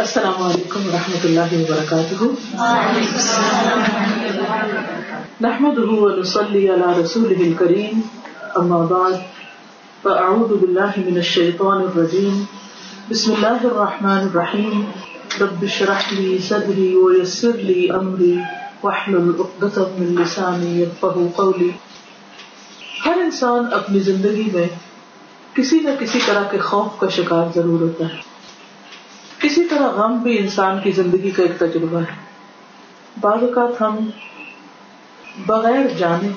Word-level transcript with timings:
السلام 0.00 0.42
علیکم 0.42 0.86
و 0.88 0.90
رحمۃ 0.92 1.24
اللہ 1.28 1.50
وبرکاتہ۔ 1.52 2.26
نحمده 5.46 5.96
ونصلي 6.04 6.62
على 6.74 6.88
رسوله 7.00 7.48
الكريم 7.48 8.00
اما 8.60 8.78
بعد، 8.92 9.18
فاعوذ 10.06 10.54
بالله 10.62 11.04
من 11.10 11.20
الشيطان 11.24 11.84
الرجيم 11.88 12.40
بسم 13.10 13.36
الله 13.36 13.70
الرحمن 13.72 14.24
الرحيم 14.30 14.80
رب 15.44 15.68
اشرح 15.70 16.08
لي 16.14 16.30
صدري 16.48 16.88
ويسر 17.02 17.62
لي 17.68 17.78
امري 18.00 18.32
واحلل 18.82 19.30
عقدة 19.38 19.86
من 20.00 20.16
لساني 20.22 20.74
يفقهوا 20.80 21.28
قولي 21.42 21.70
ہر 23.04 23.24
انسان 23.28 23.72
اپنی 23.82 24.04
زندگی 24.10 24.50
میں 24.58 24.68
کسی 25.54 25.86
نہ 25.86 26.00
کسی 26.04 26.26
طرح 26.26 26.50
کے 26.50 26.66
خوف 26.72 27.00
کا 27.00 27.14
شکار 27.22 27.46
ضرور 27.54 27.88
ہوتا 27.88 28.12
ہے۔ 28.12 28.30
کسی 29.42 29.64
طرح 29.64 29.88
غم 29.88 30.18
بھی 30.22 30.38
انسان 30.38 30.80
کی 30.80 30.90
زندگی 30.90 31.30
کا 31.30 31.42
ایک 31.42 31.58
تجربہ 31.58 31.98
ہے۔ 31.98 32.14
بعض 33.20 33.42
اوقات 33.42 33.82
ہم 33.82 34.10
بغیر 35.46 35.86
جانے، 35.98 36.28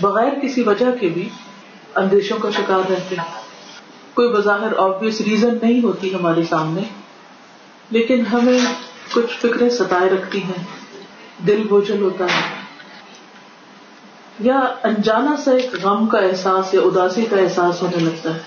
بغیر 0.00 0.38
کسی 0.42 0.62
وجہ 0.62 0.86
کے 1.00 1.08
بھی 1.08 1.28
اندیشوں 1.94 2.38
کا 2.38 2.50
شکار 2.50 2.90
رہتے 2.90 3.16
ہیں۔ 3.16 3.40
کوئی 4.14 4.28
بظاہر 4.28 4.76
آبیس 4.78 5.20
ریزن 5.20 5.58
نہیں 5.62 5.82
ہوتی 5.82 6.14
ہمارے 6.14 6.42
سامنے، 6.42 6.82
لیکن 7.90 8.26
ہمیں 8.26 8.58
کچھ 9.12 9.38
فکریں 9.38 9.70
ستائے 9.70 10.10
رکھتی 10.10 10.42
ہیں۔ 10.42 10.64
دل 11.46 11.66
بوجھل 11.68 12.02
ہوتا 12.02 12.24
ہے۔ 12.24 12.40
یا 14.38 14.60
انجانا 14.82 15.36
سا 15.44 15.50
ایک 15.50 15.84
غم 15.84 16.06
کا 16.06 16.18
احساس 16.18 16.74
یا 16.74 16.80
اداسی 16.80 17.24
کا 17.30 17.36
احساس 17.36 17.82
ہونے 17.82 18.04
لگتا 18.04 18.34
ہے۔ 18.34 18.38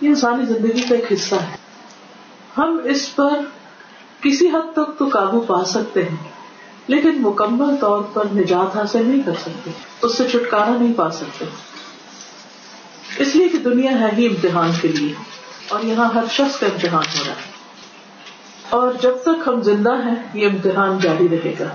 یہ 0.00 0.08
انسانی 0.08 0.46
زندگی 0.46 0.82
کا 0.88 0.94
ایک 0.94 1.12
حصہ 1.12 1.34
ہے۔ 1.34 1.57
ہم 2.58 2.80
اس 2.84 3.16
پر 3.16 3.40
کسی 4.20 4.48
حد 4.48 4.72
تک 4.72 4.98
تو 4.98 5.08
قابو 5.08 5.40
پا 5.40 5.64
سکتے 5.64 6.02
ہیں، 6.02 6.16
لیکن 6.86 7.22
مکمل 7.22 7.76
طور 7.80 8.02
پر 8.12 8.24
نجات 8.34 8.76
حاصل 8.76 9.06
نہیں 9.06 9.22
کر 9.22 9.32
سکتے، 9.42 9.70
اس 10.02 10.18
سے 10.18 10.28
چھٹکارا 10.28 10.76
نہیں 10.80 10.92
پا 10.96 11.10
سکتے۔ 11.10 11.44
اس 13.18 13.36
لیے 13.36 13.48
کہ 13.48 13.58
دنیا 13.58 13.90
ہے 13.90 14.10
ہی 14.18 14.26
امتحان 14.26 14.70
کے 14.80 14.88
لیے، 14.88 15.14
اور 15.68 15.80
یہاں 15.80 16.08
ہر 16.14 16.24
شخص 16.30 16.58
کا 16.58 16.66
امتحان 16.66 17.18
ہو 17.18 17.22
رہا 17.26 17.34
ہے۔ 17.34 17.58
اور 18.68 18.92
جب 19.02 19.12
تک 19.22 19.48
ہم 19.48 19.60
زندہ 19.60 19.92
ہیں، 19.92 20.14
یہ 20.34 20.46
امتحان 20.46 20.98
جاری 20.98 21.28
رہے 21.28 21.54
گا۔ 21.60 21.68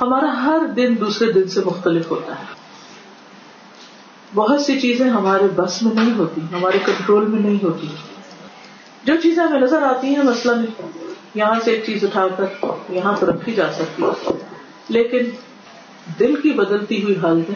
ہمارا 0.00 0.44
ہر 0.44 0.66
دن 0.66 0.94
دوسرے 1.00 1.32
دن 1.32 1.48
سے 1.48 1.60
مختلف 1.64 2.10
ہوتا 2.10 2.32
ہے۔ 2.32 2.44
بہت 4.34 4.60
سی 4.60 4.80
چیزیں 4.80 5.10
ہمارے 5.10 5.46
بس 5.56 5.82
میں 5.82 5.94
نہیں 5.94 6.14
ہوتی، 6.14 6.40
ہمارے 6.40 6.78
کنٹرول 6.86 7.26
میں 7.26 7.40
نہیں 7.40 7.64
ہوتی۔ 7.64 7.86
جو 9.06 9.14
چیزیں 9.22 9.44
ہمیں 9.44 9.60
نظر 9.60 9.82
آتی 9.82 10.06
ہیں، 10.06 10.22
مثلاً 10.22 10.64
یہاں 11.34 11.60
سے 11.64 11.70
ایک 11.70 11.84
چیز 11.86 12.04
اٹھا 12.04 12.28
کر 12.28 12.66
یہاں 12.88 13.12
پر 13.12 13.26
رکھی 13.28 13.54
جا 13.54 13.72
سکتی 13.72 14.02
ہے۔ 14.02 14.36
لیکن 14.88 15.18
دل 16.18 16.40
کی 16.40 16.50
بدلتی 16.52 17.02
ہوئی 17.02 17.14
حالتیں 17.22 17.54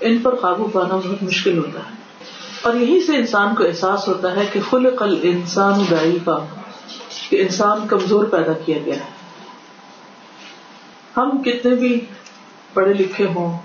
ان 0.00 0.18
پر 0.18 0.34
قابو 0.34 0.68
پانا 0.72 0.96
بہت 0.96 1.22
مشکل 1.22 1.58
ہوتا 1.58 1.78
ہے۔ 1.78 1.94
اور 2.62 2.74
یہی 2.74 3.00
سے 3.06 3.16
انسان 3.16 3.54
کو 3.54 3.64
احساس 3.64 4.08
ہوتا 4.08 4.36
ہے 4.36 4.46
کہ 4.52 4.60
خلق 4.70 5.02
الانسان 5.02 5.84
ضعیفہ 5.90 6.46
کہ 7.28 7.42
انسان 7.42 7.88
کمزور 7.88 8.24
پیدا 8.24 8.52
کیا 8.52 8.78
گیا 8.84 8.94
ہے۔ 8.94 9.10
ہم 11.16 11.42
کتنے 11.42 11.74
بھی 11.74 12.00
پڑھے 12.74 12.92
لکھے 12.94 13.26
ہوں، 13.34 13.58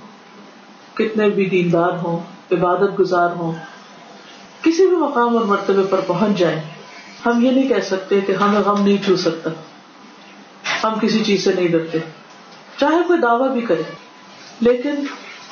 کتنے 0.93 1.29
بھی 1.29 1.45
دیندار 1.45 1.91
ہوں، 1.91 2.19
عبادت 2.51 2.99
گزار 2.99 3.29
ہوں، 3.29 3.51
کسی 4.61 4.87
بھی 4.87 4.97
مقام 4.97 5.37
اور 5.37 5.45
مرتبے 5.45 5.83
پر 5.89 5.99
پہنچ 6.07 6.37
جائیں 6.37 6.61
ہم 7.25 7.45
یہ 7.45 7.51
نہیں 7.51 7.69
کہہ 7.69 7.81
سکتے 7.81 8.21
کہ 8.21 8.31
ہمیں 8.31 8.59
غم 8.59 8.83
نہیں 8.83 9.05
چھو 9.05 9.15
سکتا۔ 9.15 9.49
ہم 10.83 10.99
کسی 10.99 11.23
چیز 11.23 11.43
سے 11.43 11.53
نہیں 11.53 11.67
ڈرتے۔ 11.67 11.97
چاہے 12.77 12.97
کوئی 13.07 13.19
دعوی 13.19 13.49
بھی 13.49 13.61
کرے، 13.61 13.81
لیکن 14.61 14.95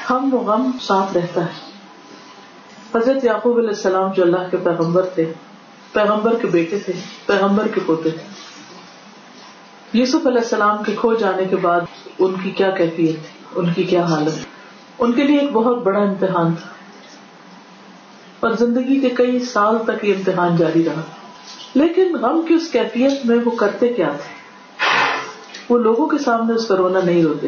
ہم 0.10 0.30
وہ 0.32 0.40
غم 0.40 0.72
ساتھ 0.82 1.18
رہتا 1.18 1.42
ہے۔ 1.42 1.72
حضرت 2.96 3.26
یعقوب 3.26 3.58
علیہ 3.58 3.70
السلام 3.70 4.12
جو 4.12 4.24
اللہ 4.24 4.50
کے 4.52 4.58
پیغمبر 4.58 5.06
تھے، 5.06 5.34
پیغمبر 5.94 6.38
کے 6.42 6.48
بیٹے 6.48 6.80
تھے، 6.80 6.94
پیغمبر 7.26 7.68
کے 7.68 7.80
پوتے 7.86 8.10
تھے۔ 8.10 8.48
یوسف 9.94 10.28
علیہ 10.28 10.42
السلام 10.42 10.84
کے 10.84 10.96
کھو 11.00 11.16
جانے 11.16 11.46
کے 11.46 11.56
بعد 11.56 11.82
ان 12.20 12.34
کی 12.44 12.52
کیا 12.52 12.70
کیفیت 12.70 12.94
تھی 12.96 13.40
ان 13.56 13.74
کی 13.74 13.84
کیا 13.84 14.04
حالت؟ 14.04 14.46
ان 15.00 15.12
کے 15.12 15.24
لیے 15.24 15.40
ایک 15.40 15.52
بہت 15.52 15.84
بڑا 15.84 16.00
امتحان 16.00 16.56
تھا۔ 16.56 16.70
اور 18.40 18.52
زندگی 18.52 19.00
کے 19.00 19.10
کئی 19.10 19.40
سال 19.40 19.78
تک 19.88 20.06
یہ 20.06 20.14
امتحان 20.18 20.58
جاری 20.58 20.84
رہا۔ 20.84 21.02
لیکن 21.78 22.16
غم 22.16 22.46
کی 22.48 22.54
اس 22.54 22.70
کیفیت 22.72 23.26
میں 23.26 23.38
وہ 23.46 23.52
کرتے 23.52 23.94
کیا 23.94 24.10
تھے؟ 24.10 24.34
وہ 25.70 25.78
لوگوں 25.78 26.08
کے 26.08 26.18
سامنے 26.18 26.54
اس 26.54 26.68
کا 26.68 26.76
رونا 26.76 27.00
نہیں 27.04 27.24
روتے 27.24 27.48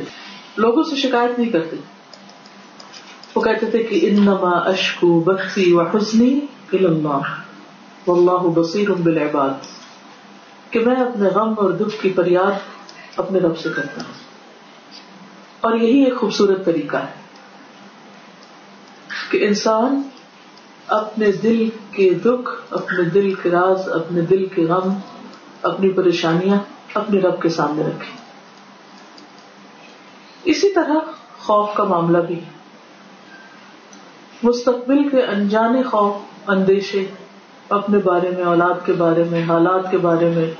لوگوں 0.57 0.83
سے 0.83 0.95
شکایت 0.95 1.39
نہیں 1.39 1.49
کرتے۔ 1.49 1.75
وہ 3.35 3.41
کہتے 3.41 3.65
تھے 3.65 3.83
کہ 3.83 4.09
انما 4.09 4.49
اشکو 4.49 5.19
بخشی 5.19 5.73
و 5.73 5.81
حسنی 5.81 6.39
واللہ 6.73 8.61
بصیر 8.61 8.91
بالعباد۔ 8.91 9.49
کہ 10.69 10.79
میں 10.79 10.95
اپنے 10.95 11.29
غم 11.29 11.53
اور 11.57 11.71
دکھ 11.71 12.01
کی 12.01 12.13
فریاد 12.13 12.51
اپنے 13.15 13.39
رب 13.39 13.59
سے 13.59 13.69
کرتا 13.75 14.01
ہوں۔ 14.01 14.13
اور 15.61 15.73
یہی 15.73 16.03
ایک 16.03 16.17
خوبصورت 16.17 16.65
طریقہ 16.65 16.97
ہے 16.97 17.13
کہ 19.31 19.47
انسان 19.47 20.01
اپنے 20.89 21.31
دل 21.31 21.69
کے 21.91 22.13
دکھ، 22.13 22.73
اپنے 22.73 23.03
دل 23.03 23.33
کے 23.33 23.49
راز، 23.49 23.89
اپنے 23.89 24.21
دل 24.21 24.45
کے 24.45 24.65
غم، 24.65 24.93
اپنی 25.61 25.89
پریشانیاں 25.89 26.57
اپنے 26.93 27.19
رب 27.19 27.41
کے 27.41 27.49
سامنے 27.49 27.83
رکھے 27.83 28.17
اسی 30.43 30.73
طرح 30.73 30.93
خوف 31.39 31.69
کا 31.73 31.83
معاملہ 31.83 32.17
بھی۔ 32.17 32.39
مستقبل 34.43 35.09
کے 35.09 35.21
انجانے 35.21 35.83
خوف، 35.83 36.49
اندیشے 36.49 37.05
اپنے 37.69 37.97
بارے 37.97 38.29
میں، 38.29 38.43
اولاد 38.43 38.85
کے 38.85 38.93
بارے 38.93 39.23
میں، 39.23 39.43
حالات 39.43 39.91
کے 39.91 39.97
بارے 39.97 40.29
میں، 40.35 40.51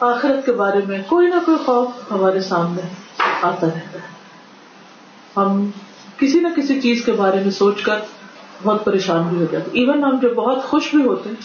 آخرت 0.00 0.46
کے 0.46 0.52
بارے 0.52 0.80
میں، 0.88 0.98
کوئی 1.06 1.26
نہ 1.26 1.34
کوئی 1.44 1.56
خوف 1.64 2.12
ہمارے 2.12 2.40
سامنے 2.40 2.82
آتا 3.42 3.66
رہتا 3.66 3.76
ہے۔ 3.76 4.12
ہم 5.36 5.70
کسی 6.16 6.40
نہ 6.40 6.48
کسی 6.56 6.80
چیز 6.80 7.04
کے 7.04 7.12
بارے 7.12 7.40
میں 7.40 7.50
سوچ 7.50 7.82
کر 7.82 7.98
بہت 8.62 8.84
پریشان 8.84 9.22
بھی 9.22 9.36
ہو 9.36 9.46
جاتے 9.52 9.70
ایون 9.72 10.04
ہم 10.04 10.18
جب 10.22 10.34
بہت 10.34 10.64
خوش 10.64 10.94
بھی 10.94 11.04
ہوتے 11.04 11.28
ہیں، 11.28 11.36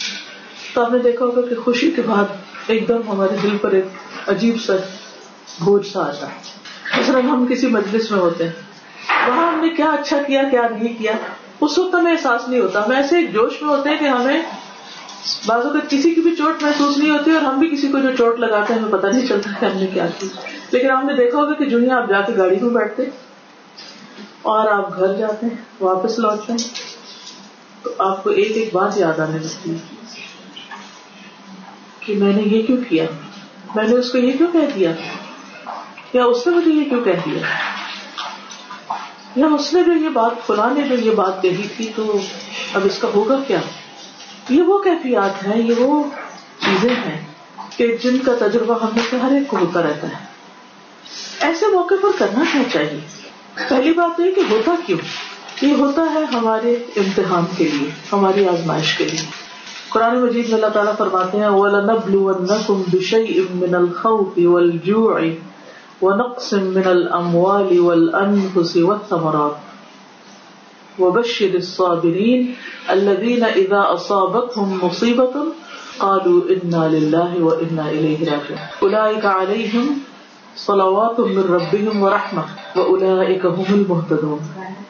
تو 0.74 0.84
آپ 0.84 0.92
نے 0.92 0.98
دیکھا 0.98 1.24
ہوگا 1.24 1.40
کہ 1.40 1.54
خوشی 1.54 1.90
کے 1.90 2.02
بعد 2.06 2.24
ایک 2.66 2.88
دم 2.88 3.00
ہمارے 3.08 3.36
دل 3.42 3.56
پر 3.56 3.70
ایک 3.70 3.84
عجیب 4.28 4.56
سا 4.66 4.72
بوجھ 5.60 5.86
سا 5.86 6.00
آتا 6.00 6.26
ہے۔ 6.26 6.58
اس 7.00 7.08
ہم 7.08 7.46
کسی 7.50 7.66
مجلس 7.66 8.10
میں 8.10 8.20
ہوتے 8.20 8.44
ہیں۔ 8.44 8.52
وہاں 9.28 9.52
ہم 9.52 9.60
نے 9.60 9.68
کیا 9.68 9.90
اچھا 9.90 10.22
کیا 10.26 10.42
کیا 10.50 10.62
نہیں 10.70 10.98
کیا۔ 10.98 11.12
اس 11.60 11.78
وقت 11.78 11.94
ہمیں 11.94 12.12
احساس 12.12 12.48
نہیں 12.48 12.60
ہوتا۔ 12.60 12.86
ہم 12.86 12.90
ایسے 12.90 13.16
ایک 13.16 13.32
جوش 13.32 13.62
میں 13.62 13.70
ہوتے 13.70 13.88
ہیں 13.88 13.98
کہ 13.98 14.04
ہمیں 14.04 14.42
بازو 15.46 15.68
کا 15.68 15.78
کسی 15.88 16.14
کی 16.14 16.20
بھی 16.20 16.36
چوٹ 16.36 16.62
محسوس 16.62 16.98
نہیں 16.98 17.10
ہوتی 17.10 17.30
اور 17.30 17.40
ہم 17.40 17.58
بھی 17.58 17.68
کسی 17.68 17.88
کو 17.88 17.98
جو 17.98 18.08
چوٹ 18.18 18.40
لگاتے 18.40 18.74
ہیں 18.74 18.80
ہمیں 18.80 18.92
پتہ 18.92 19.06
نہیں 19.06 19.26
چلتا 19.26 19.50
کہ 19.60 19.64
ہم 19.64 19.78
نے 19.78 19.86
کیا 19.86 20.06
کی۔ 20.18 20.28
لیکن 20.70 20.90
آپ 20.90 21.04
نے 21.04 21.14
دیکھا 21.14 21.38
ہوگا 21.38 21.54
کہ 21.54 21.64
جنیا 21.64 21.96
آپ 21.96 22.08
جا 22.08 22.20
کے 22.20 22.32
گاڑی 22.36 22.56
میں 22.60 22.70
بیٹھتے 22.70 23.02
اور 24.42 24.66
آپ 24.66 24.96
گھر 24.96 25.12
جاتے 25.14 25.46
ہیں، 25.46 25.54
واپس 25.80 26.18
لوٹتے 26.18 26.52
ہیں۔ 26.52 26.97
تو 27.96 28.04
آپ 28.04 28.24
کو 28.24 28.30
ایک 28.30 28.56
ایک 28.56 28.68
بات 28.72 28.98
یاد 28.98 29.20
آنے 29.20 29.38
لگتی 29.38 29.70
ہے 29.70 29.76
کہ 32.00 32.14
میں 32.14 32.32
نے 32.32 32.42
یہ 32.42 32.66
کیوں 32.66 32.76
کیا؟ 32.88 33.04
میں 33.74 33.84
نے 33.84 33.94
اس 33.94 34.12
کو 34.12 34.18
یہ 34.18 34.32
کیوں 34.32 34.52
کہہ 34.52 34.74
دیا؟ 34.74 34.92
یا 36.12 36.24
اس 36.24 36.46
نے 36.46 36.56
مجھے 36.56 36.70
یہ 36.70 36.84
کیوں 36.84 37.04
کہہ 37.04 37.12
دیا؟ 37.12 37.38
یا 39.36 39.46
اس 39.46 39.74
نے 39.74 39.82
جو 39.82 39.92
یہ 39.92 40.08
بات، 40.08 40.46
فلاں 40.46 40.70
نے 40.70 40.88
جو 40.88 40.94
یہ 40.94 41.10
بات 41.10 41.42
کہی 41.42 41.68
تھی، 41.76 41.90
تو 41.96 42.18
اب 42.74 42.80
اس 42.84 42.98
کا 42.98 43.08
ہوگا 43.14 43.36
کیا؟ 43.46 43.60
یہ 44.48 44.62
وہ 44.62 44.82
کیفیات 44.82 45.46
ہیں، 45.46 45.62
یہ 45.62 45.74
وہ 45.78 46.04
چیزیں 46.58 46.94
ہیں 46.94 47.26
کہ 47.76 47.96
جن 47.96 48.18
کا 48.18 48.32
تجربہ 48.38 48.84
ہم 48.84 48.88
میں 48.94 49.02
سے 49.10 49.16
ہر 49.16 49.30
ایک 49.30 49.48
کو 49.48 49.56
ہوتا 49.56 49.82
رہتا 49.82 50.08
ہے۔ 50.08 50.24
ایسے 51.40 51.66
موقع 51.66 51.94
پر 52.02 52.08
کرنا 52.18 52.44
کیا 52.52 52.62
چاہیے؟ 52.72 53.00
پہلی 53.68 53.92
بات 53.92 54.20
یہ 54.20 54.34
کہ 54.34 54.42
ہوتا 54.50 54.72
کیوں؟ 54.86 55.27
یہ 55.62 55.74
ہوتا 55.74 56.02
ہے 56.14 56.24
ہمارے 56.24 56.76
امتحان 56.96 57.42
کے 57.56 57.64
لیے، 57.64 57.90
ہماری 58.12 58.48
آزمائش 58.48 58.98
کے 58.98 59.04
لیے۔ 59.04 59.26
قرآن 59.88 60.20
مجید 60.20 60.46
میں 60.46 60.54
اللہ 60.54 60.66
تعالیٰ 60.66 60.96
فرماتے 60.96 61.38
ہیں، 61.38 61.48
وَلَنَبْلُوَنَّكُمْ 61.48 62.82
بِشَيْءٍ 62.90 63.44
مِّنَ 63.50 63.76
الْخَوْفِ 63.76 64.44
وَالْجُوعِ 64.44 65.30
وَنَقْصٍ 66.02 66.52
مِّنَ 66.52 66.88
الْأَمْوَالِ 66.88 67.78
وَالْأَنفُسِ 67.78 68.80
وَالثَّمَرَاتِ۔ 68.80 69.68
وَبَشِّرِ 71.02 71.54
الصَّابِرِينَ 71.54 72.50
الَّذِينَ 72.88 73.46
إِذَا 73.46 73.94
أَصَابَتْهُمْ 73.94 74.84
مُصِيبَةٌ 74.84 75.48
قَالُوا 75.98 76.40
إِنَّا 76.48 76.86
لِلَّهِ 76.86 77.40
وَإِنَّا 77.40 77.88
إِلَيْهِ 77.88 78.30
رَاجِعُونَ۔ 78.30 78.56
أُولَٰئِكَ 78.82 79.26
عَلَيْهِمْ 79.26 79.92
صَلَوَاتٌ 80.56 81.18
مِّن 81.18 81.54
رَّبِّهِمْ 81.54 82.02
وَرَحْمَةٌ، 82.02 82.44
وَأُولَٰئِكَ 82.76 83.48
هُمُ 83.48 83.72
الْمُهْتَدُونَ۔ 83.72 84.87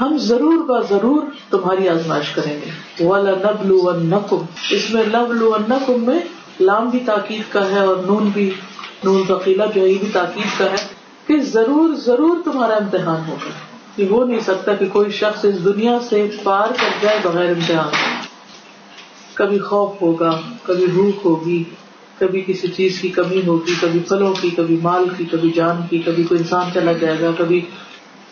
ہم 0.00 0.16
ضرور 0.18 0.64
با 0.64 0.80
ضرور 0.80 1.22
تمہاری 1.50 1.88
آزمائش 1.88 2.30
کریں 2.30 2.58
گے۔ 2.66 2.70
والا 3.04 3.30
نبل 3.30 4.06
نقم 4.06 4.44
اس 4.70 4.90
میں 4.90 5.02
نبل 5.06 5.42
نقم 5.68 6.04
میں 6.04 6.18
لام 6.60 6.90
بھی 6.90 6.98
تاکید 7.06 7.52
کا 7.52 7.70
ہے 7.70 7.78
اور 7.78 7.96
نون 7.96 8.28
بھی، 8.28 8.50
نون 9.04 9.22
وکیلا 9.28 9.66
جو 9.66 9.80
ہے، 9.80 9.88
یہ 9.88 9.98
بھی 9.98 10.08
تاکید 10.12 10.58
کا 10.58 10.64
ہے 10.64 10.86
کہ 11.26 11.40
ضرور 11.40 11.94
ضرور 11.94 12.36
تمہارا 12.44 12.74
امتحان 12.74 13.20
ہوگا۔ 13.28 13.50
یہ 13.96 14.06
ہو 14.10 14.24
نہیں 14.24 14.40
سکتا 14.40 14.74
کہ 14.74 14.86
کوئی 14.92 15.10
شخص 15.10 15.44
اس 15.44 15.64
دنیا 15.64 15.98
سے 16.08 16.28
پار 16.42 16.68
کر 16.68 16.88
جائے 17.00 17.18
بغیر 17.22 17.48
امتحان 17.48 17.90
کبھی 19.34 19.58
خوف 19.58 20.02
ہوگا، 20.02 20.40
کبھی 20.62 20.86
بھوک 20.86 21.20
ہوگی، 21.24 21.64
کبھی 22.18 22.40
کسی 22.40 22.68
چیز 22.68 23.00
کی 23.00 23.08
کمی 23.08 23.42
ہوگی، 23.46 23.74
کبھی 23.80 24.00
پھلوں 24.00 24.34
کی، 24.40 24.50
کبھی 24.50 24.76
مال 24.82 25.04
کی، 25.16 25.24
کبھی 25.24 25.50
جان 25.50 25.76
کی، 25.90 25.98
کبھی 25.98 26.22
کوئی 26.22 26.38
انسان 26.40 26.70
چلا 26.74 26.92
جائے 26.92 27.16
گا، 27.20 27.30
کبھی 27.38 27.60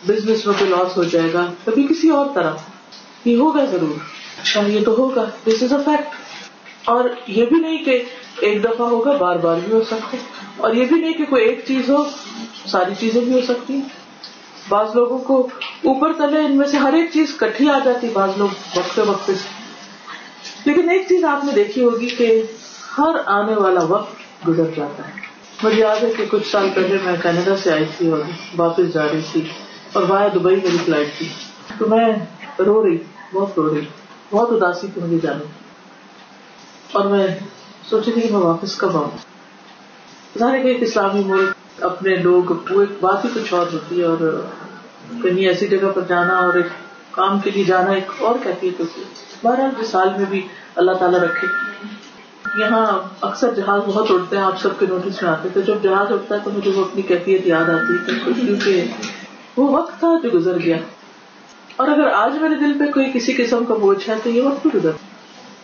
بزنس 0.07 0.45
میں 0.45 0.53
کوئی 0.59 0.71
لاس 0.71 0.97
ہو 0.97 1.03
جائے 1.03 1.33
گا، 1.33 1.53
کبھی 1.65 1.87
کسی 1.87 2.09
اور 2.09 2.25
طرح. 2.35 2.53
یہ 3.25 3.37
ہوگا 3.37 3.65
ضرور. 3.65 3.99
اچھا، 4.41 4.61
یہ 4.67 4.83
تو 4.85 4.95
ہوگا. 4.97 5.25
دس 5.47 5.63
از 5.63 5.73
اے 5.73 5.79
فیکٹ 5.85 6.15
اور 6.85 7.09
یہ 7.27 7.45
بھی 7.45 7.59
نہیں 7.59 7.77
کہ 7.77 8.03
ایک 8.39 8.63
دفعہ 8.63 8.87
ہوگا، 8.87 9.11
بار 9.11 9.35
بار 9.35 9.57
بھی 9.65 9.73
ہو 9.73 9.83
سکتا 9.83 10.17
اور 10.57 10.73
یہ 10.73 10.85
بھی 10.85 11.01
نہیں 11.01 11.13
کہ 11.13 11.25
کوئی 11.25 11.45
ایک 11.45 11.63
چیز 11.67 11.89
ہو، 11.89 12.03
ساری 12.65 12.93
چیزیں 12.99 13.21
بھی 13.21 13.33
ہو 13.33 13.41
سکتی 13.47 13.73
ہیں. 13.73 13.81
بعض 14.69 14.95
لوگوں 14.95 15.17
کو 15.17 15.47
اوپر 15.83 16.13
تلے 16.13 16.39
ان 16.39 16.57
میں 16.57 16.67
سے 16.67 16.77
ہر 16.77 16.93
ایک 16.93 17.09
چیز 17.13 17.35
کٹھی 17.37 17.69
آ 17.69 17.79
جاتی، 17.85 18.07
بعض 18.13 18.29
لوگ 18.37 18.77
وقت 18.77 18.99
وقت 18.99 19.25
سے. 19.25 19.33
لیکن 20.65 20.89
ایک 20.89 21.05
چیز 21.09 21.23
آپ 21.23 21.45
نے 21.45 21.51
دیکھی 21.51 21.83
ہوگی 21.83 22.09
کہ 22.09 22.41
ہر 22.97 23.15
آنے 23.25 23.53
والا 23.53 23.83
وقت 23.83 24.47
گزر 24.47 24.65
جاتا 24.75 25.07
ہے. 25.07 25.13
مجھے 25.63 25.81
یاد 25.81 26.03
ہے 26.03 26.11
کہ 26.17 26.23
کچھ 26.31 26.51
سال 26.51 26.69
پہلے 26.75 26.97
میں 27.03 27.15
کینیڈا 27.21 27.57
سے 27.57 27.71
آئی 27.71 27.85
تھی 27.97 28.09
اور 28.09 28.19
واپس 28.57 28.93
جا 28.93 29.03
رہی 29.03 29.21
تھی. 29.31 29.41
اور 29.93 30.03
وایا 30.07 30.27
دبئی 30.27 30.55
میری 30.55 30.77
فلائٹ 30.85 31.07
تھی۔ 31.17 31.29
تو 31.77 31.87
میں 31.87 32.13
رو 32.59 32.85
رہی، 32.85 32.97
بہت 33.33 33.49
رو 33.57 33.75
رہی۔ 33.75 33.85
بہت 34.29 34.49
اداسی 34.51 34.87
تھی 34.93 35.01
مجھے 35.01 35.19
جانے۔ 35.23 35.43
اور 36.91 37.05
میں 37.05 37.27
سوچی 37.89 38.11
تھی 38.11 38.21
کہ 38.21 38.31
میں 38.31 38.39
واپس 38.39 38.77
کب 38.77 38.97
آؤں۔ 38.97 39.11
ظاہر 40.39 40.61
کہ 40.61 40.67
ایک 40.67 40.77
اسلامی 40.81 41.23
ملک 41.25 41.83
اپنے 41.83 42.15
لوگ، 42.15 42.51
وہ 42.69 42.81
ایک 42.81 43.03
بات 43.03 43.25
ہی 43.25 43.29
کچھ 43.33 43.53
اور 43.53 43.67
ہوتی 43.73 43.99
ہے 43.99 44.05
اور 44.05 44.45
کہیں 45.23 45.47
ایسی 45.47 45.67
جگہ 45.67 45.89
پر 45.95 46.01
جانا 46.07 46.33
اور 46.33 46.53
ایک 46.53 46.65
کام 47.11 47.39
کے 47.39 47.49
لیے 47.49 47.63
جانا 47.63 47.91
ایک 47.91 48.11
اور 48.19 48.35
کیفیت 48.43 48.79
ہوتی 48.79 49.01
ہے۔ 49.01 49.05
بہرحال 49.43 49.69
جس 49.81 49.89
سال 49.89 50.09
میں 50.17 50.25
بھی 50.29 50.47
اللہ 50.75 50.91
تعالیٰ 50.91 51.19
رکھے۔ 51.19 51.47
یہاں 52.57 52.87
اکثر 53.21 53.53
جہاز 53.53 53.81
بہت 53.85 54.05
اڑتے 54.09 54.37
ہیں، 54.37 54.43
آپ 54.43 54.61
سب 54.61 54.69
کے 54.79 54.85
نوٹس 54.85 55.23
میں 55.23 55.31
آتے 55.31 55.49
تھے 55.53 55.61
جب 55.61 55.75
جہاز 55.83 56.11
اٹھتا 56.11 56.35
ہے 56.35 56.39
تو 56.43 56.51
مجھے 56.51 56.71
وہ 56.71 56.85
اپنی 56.85 57.01
کیفیت 57.01 57.47
یاد 57.47 57.69
آتی 57.69 58.13
ہے۔ 58.13 58.19
کیونکہ 58.45 58.85
وہ 59.57 59.77
وقت 59.77 59.99
تھا 59.99 60.19
جو 60.23 60.29
گزر 60.33 60.59
گیا۔ 60.59 60.77
اور 61.75 61.87
اگر 61.87 62.07
آج 62.13 62.37
میرے 62.37 62.55
دل 62.55 62.79
پہ 62.79 62.91
کوئی 62.91 63.11
کسی 63.13 63.33
قسم 63.33 63.65
کا 63.65 63.73
بوجھ 63.73 64.09
ہے 64.09 64.15
تو 64.23 64.29
یہ 64.29 64.41
وقت 64.41 64.67
بھی 64.67 64.79
گزر 64.79 64.91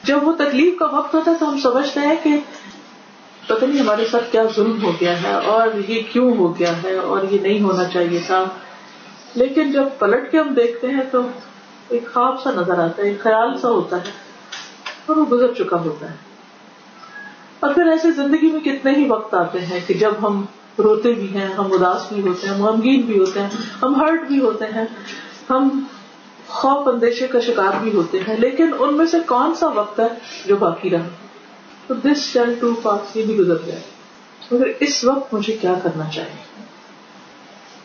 جب 0.04 0.28
وہ 0.28 0.34
تکلیف 0.34 0.80
کا 0.80 0.86
وقت 0.86 1.16
ہوتا 1.16 1.32
ہے 1.32 1.36
تو 1.40 1.50
ہم 1.50 1.60
سمجھتے 1.60 2.00
ہیں 2.00 2.16
کہ 2.24 2.40
پتہ 3.48 3.66
نہیں 3.66 3.80
ہمارے 3.80 4.06
ساتھ 4.06 4.32
کیا 4.32 4.44
ظلم 4.56 4.84
ہو 4.84 4.92
گیا 5.02 5.24
ہے 5.24 5.34
اور 5.34 5.68
یہ 5.90 6.02
کیوں 6.12 6.38
ہو 6.38 6.60
گیا 6.60 6.84
ہے 6.84 6.96
اور 6.96 7.20
یہ 7.32 7.40
نہیں 7.40 7.62
ہونا 7.62 7.84
چاہیے 7.84 8.20
تھا۔ 8.28 8.44
لیکن 9.36 9.72
جب 9.72 9.84
پلٹ 10.00 10.32
کے 10.32 10.40
ہم 10.40 10.54
دیکھتے 10.54 10.88
ہیں 10.88 11.04
تو 11.12 11.22
ایک 11.90 12.14
خواب 12.14 12.42
سا 12.42 12.52
نظر 12.52 12.80
آتا 12.80 13.04
ہے، 13.04 13.08
ایک 13.08 13.24
خیال 13.24 13.58
سا 13.58 13.70
ہوتا 13.70 13.98
ہے 13.98 14.12
اور 15.06 15.18
وہ 15.18 15.26
گزر 15.26 15.54
چکا 15.54 15.78
ہوتا 15.78 16.10
ہے۔ 16.10 16.16
اور 17.60 17.74
پھر 17.74 17.86
ایسے 17.86 18.12
زندگی 18.12 18.52
میں 18.52 18.60
کتنے 18.60 18.92
ہی 18.92 19.10
وقت 19.10 19.34
آتے 19.34 19.60
ہیں 19.60 19.80
کہ 19.88 19.94
جب 19.94 20.12
ہم 20.22 20.46
روتے 20.78 21.14
بھی 21.14 21.38
ہیں، 21.38 21.54
ہم 21.54 21.74
اداس 21.74 22.12
بھی 22.14 22.22
ہوتے 22.22 22.48
ہیں 22.48 22.54
ہم 22.54 22.66
غمگین 22.66 23.02
بھی 23.02 23.20
ہوتے 23.20 23.42
ہیں، 23.42 23.50
ہم 23.82 23.96
ہرٹ 23.96 24.28
بھی 24.28 24.40
ہوتے 24.40 24.66
ہیں، 24.66 24.86
ہم 25.50 25.84
خوف 26.48 26.88
اندیشے 26.88 27.28
کا 27.28 27.40
شکار 27.40 27.80
بھی 27.82 27.94
ہوتے 27.94 28.20
ہیں، 28.28 28.38
لیکن 28.38 28.72
ان 28.80 28.94
میں 28.94 29.06
سے 29.06 29.18
کون 29.28 29.56
سا 29.56 29.68
وقت 29.68 30.00
ہے 30.00 30.08
جو 30.46 30.56
باقی 30.56 30.90
رہا؟ 30.90 31.08
تو 31.88 31.94
دس 31.94 32.34
چل 32.34 32.54
ٹو 32.60 32.74
پاس 32.82 33.16
یہ 33.16 33.26
بھی 33.26 33.38
گزر 33.38 33.56
گیا 33.66 33.76
مگر 34.52 34.68
اس 34.80 35.04
وقت 35.04 35.34
مجھے 35.34 35.58
کیا 35.62 35.74
کرنا 35.84 36.10
چاہیے؟ 36.14 36.64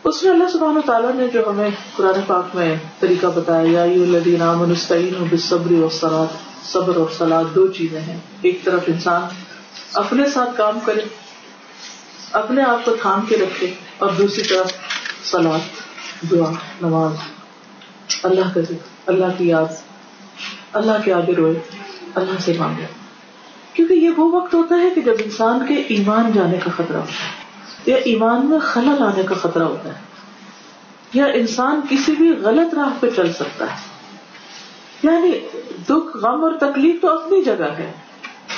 اس 0.03 0.23
میں 0.23 0.31
اللہ 0.31 0.49
سبحانہ 0.53 0.79
تعالیٰ 0.79 1.13
نے 1.15 1.27
جو 1.27 1.49
ہمیں 1.49 1.69
قرآن 1.95 2.21
پاک 2.27 2.55
میں 2.55 2.75
طریقہ 2.99 3.27
بتایا 3.27 3.85
صبری 5.39 5.81
اور 5.81 5.89
سلاد 5.89 6.37
صبر 6.65 6.95
اور 6.95 7.05
سلاد 7.17 7.55
دو 7.55 7.67
چیزیں 7.67 8.01
ہیں۔ 8.01 8.17
ایک 8.41 8.63
طرف 8.63 8.81
انسان 8.87 9.21
اپنے 9.93 10.29
ساتھ 10.29 10.57
کام 10.57 10.79
کرے 10.85 11.01
اپنے 12.33 12.63
آپ 12.63 12.85
کو 12.85 12.95
تھام 13.01 13.21
کے 13.21 13.37
رکھے 13.37 13.73
اور 13.97 14.09
دوسری 14.09 14.43
طرف 14.43 14.71
سلاد 15.23 15.59
دعا، 16.31 16.51
نماز۔ 16.81 17.15
اللہ 18.23 18.53
کا 18.53 18.61
ذکر، 18.61 18.87
اللہ 19.05 19.25
کی 19.37 19.47
یاد۔ 19.47 19.65
اللہ 20.73 20.91
کے 21.05 21.13
آگے 21.13 21.35
روئے، 21.35 21.59
اللہ 22.15 22.41
سے 22.41 22.53
مانگے۔ 22.57 22.85
کیونکہ 23.73 23.93
یہ 23.93 24.09
وہ 24.17 24.41
وقت 24.41 24.53
ہوتا 24.53 24.75
ہے 24.75 24.89
کہ 24.89 25.01
جب 25.01 25.13
انسان 25.25 25.65
کے 25.67 25.73
ایمان 25.73 26.31
جانے 26.31 26.57
کا 26.57 26.71
خطرہ 26.75 26.97
ہوتا 26.97 27.11
ہے، 27.11 27.43
یا 27.85 27.95
ایمان 27.95 28.49
میں 28.49 28.59
خلل 28.59 29.03
آنے 29.03 29.23
کا 29.23 29.35
خطرہ 29.35 29.63
ہوتا 29.63 29.89
ہے، 29.89 30.01
یا 31.13 31.25
انسان 31.25 31.81
کسی 31.89 32.11
بھی 32.11 32.29
غلط 32.29 32.73
راہ 32.73 32.89
پہ 32.99 33.09
چل 33.15 33.33
سکتا 33.33 33.65
ہے۔ 33.65 33.77
یعنی 35.03 35.31
دکھ، 35.83 36.17
غم 36.17 36.43
اور 36.43 36.53
تکلیف 36.59 37.01
تو 37.01 37.09
اپنی 37.09 37.43
جگہ 37.43 37.71
ہے۔ 37.77 37.91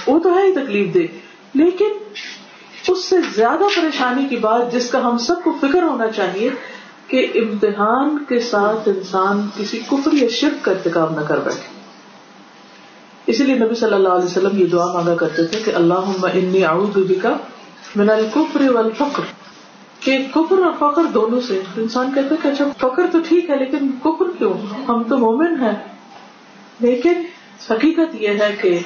وہ 0.08 0.20
تو 0.20 0.38
ہے 0.38 0.44
ہی 0.44 0.52
تکلیف 0.54 0.94
دے 0.94 1.08
لیکن 1.54 1.92
اس 2.88 3.06
سے 3.06 3.16
زیادہ 3.36 3.64
پریشانی 3.76 4.26
کی 4.26 4.36
بات 4.36 4.74
جس 4.74 4.90
کا 4.92 5.00
ہم 5.00 5.18
سب 5.18 5.44
کو 5.44 5.54
فکر 5.62 5.84
ہونا 5.84 6.08
چاہیے 6.08 6.50
کہ 7.08 7.28
امتحان 7.36 8.24
کے 8.24 8.40
ساتھ 8.40 8.90
انسان 8.90 9.48
کسی 9.58 9.80
کفر 9.80 10.14
یا 10.14 10.28
شرک 10.32 10.66
کا 10.66 10.72
انتخاب 10.72 11.20
نہ 11.20 11.26
کر 11.26 11.40
بیٹھے۔ 11.40 11.76
اسی 13.28 13.44
لیے 13.44 13.56
نبی 13.56 13.76
صلی 13.76 13.94
اللہ 13.94 14.10
علیہ 14.10 14.26
وسلم 14.26 14.58
یہ 14.58 14.66
دعا 14.66 14.86
مانگا 14.86 15.16
کرتے 15.16 15.44
تھے 15.46 15.60
کہ 15.66 15.72
اللہ 15.76 16.26
انی 16.34 16.66
اعوذ 16.66 16.98
بکا 16.98 17.38
من 17.96 18.10
الکفر 18.10 18.70
والفقر۔ 18.70 19.24
کہ 20.00 20.18
کفر 20.32 20.58
اور 20.58 20.94
فخر 20.94 21.04
دونوں 21.04 21.42
سے 21.42 21.62
انسان 21.78 22.12
کہتے 22.16 22.36
کہ 22.44 22.48
اچھا 22.48 22.66
فخر 22.78 23.06
تو 23.12 23.18
ٹھیک 23.28 23.50
ہے، 23.50 23.56
لیکن 23.56 23.92
کفر 24.04 24.38
کیوں؟ 24.38 24.54
ہم 24.88 25.04
تو 25.04 25.18
مومن 25.18 25.62
ہیں۔ 25.62 25.88
لیکن 26.80 27.14
حقیقت 27.70 28.16
یہ 28.16 28.28
ہے 28.28 28.56
کہ 28.62 28.80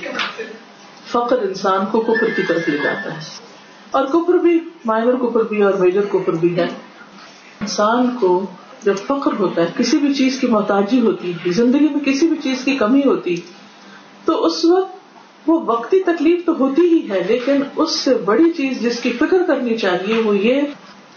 فخر 1.07 1.37
انسان 1.37 1.79
کو 1.91 2.01
کفر 2.01 2.29
کی 2.35 2.41
طرف 2.43 2.69
لے 2.69 2.77
جاتا 2.77 3.13
ہے۔ 3.13 3.48
اور 3.91 4.05
کفر 4.05 4.33
بھی، 4.33 4.59
مائنر 4.85 5.15
کفر 5.15 5.39
بھی 5.39 5.61
اور 5.61 5.73
میجر 5.73 6.01
کفر 6.11 6.31
بھی 6.31 6.55
ہے۔ 6.55 6.67
انسان 7.61 8.09
کو 8.19 8.45
جب 8.83 8.95
فخر 8.95 9.31
ہوتا 9.39 9.61
ہے، 9.61 9.67
کسی 9.77 9.97
بھی 9.97 10.13
چیز 10.13 10.39
کی 10.39 10.47
محتاجی 10.47 10.99
ہوتی 10.99 11.31
ہے، 11.31 11.51
زندگی 11.51 11.87
میں 11.87 11.99
کسی 11.99 12.27
بھی 12.27 12.37
چیز 12.43 12.63
کی 12.63 12.75
کمی 12.75 13.01
ہوتی 13.05 13.35
تو 14.25 14.45
اس 14.45 14.65
وقت 14.65 14.99
وہ 15.47 15.59
وقتی 15.65 15.99
تکلیف 15.99 16.45
تو 16.45 16.57
ہوتی 16.59 16.81
ہی 16.81 17.09
ہے، 17.09 17.23
لیکن 17.27 17.61
اس 17.75 17.91
سے 17.91 18.15
بڑی 18.15 18.51
چیز 18.51 18.81
جس 18.81 18.99
کی 18.99 19.11
فکر 19.11 19.43
کرنی 19.47 19.77
چاہیے 19.77 20.21
وہ 20.21 20.37
یہ 20.37 20.61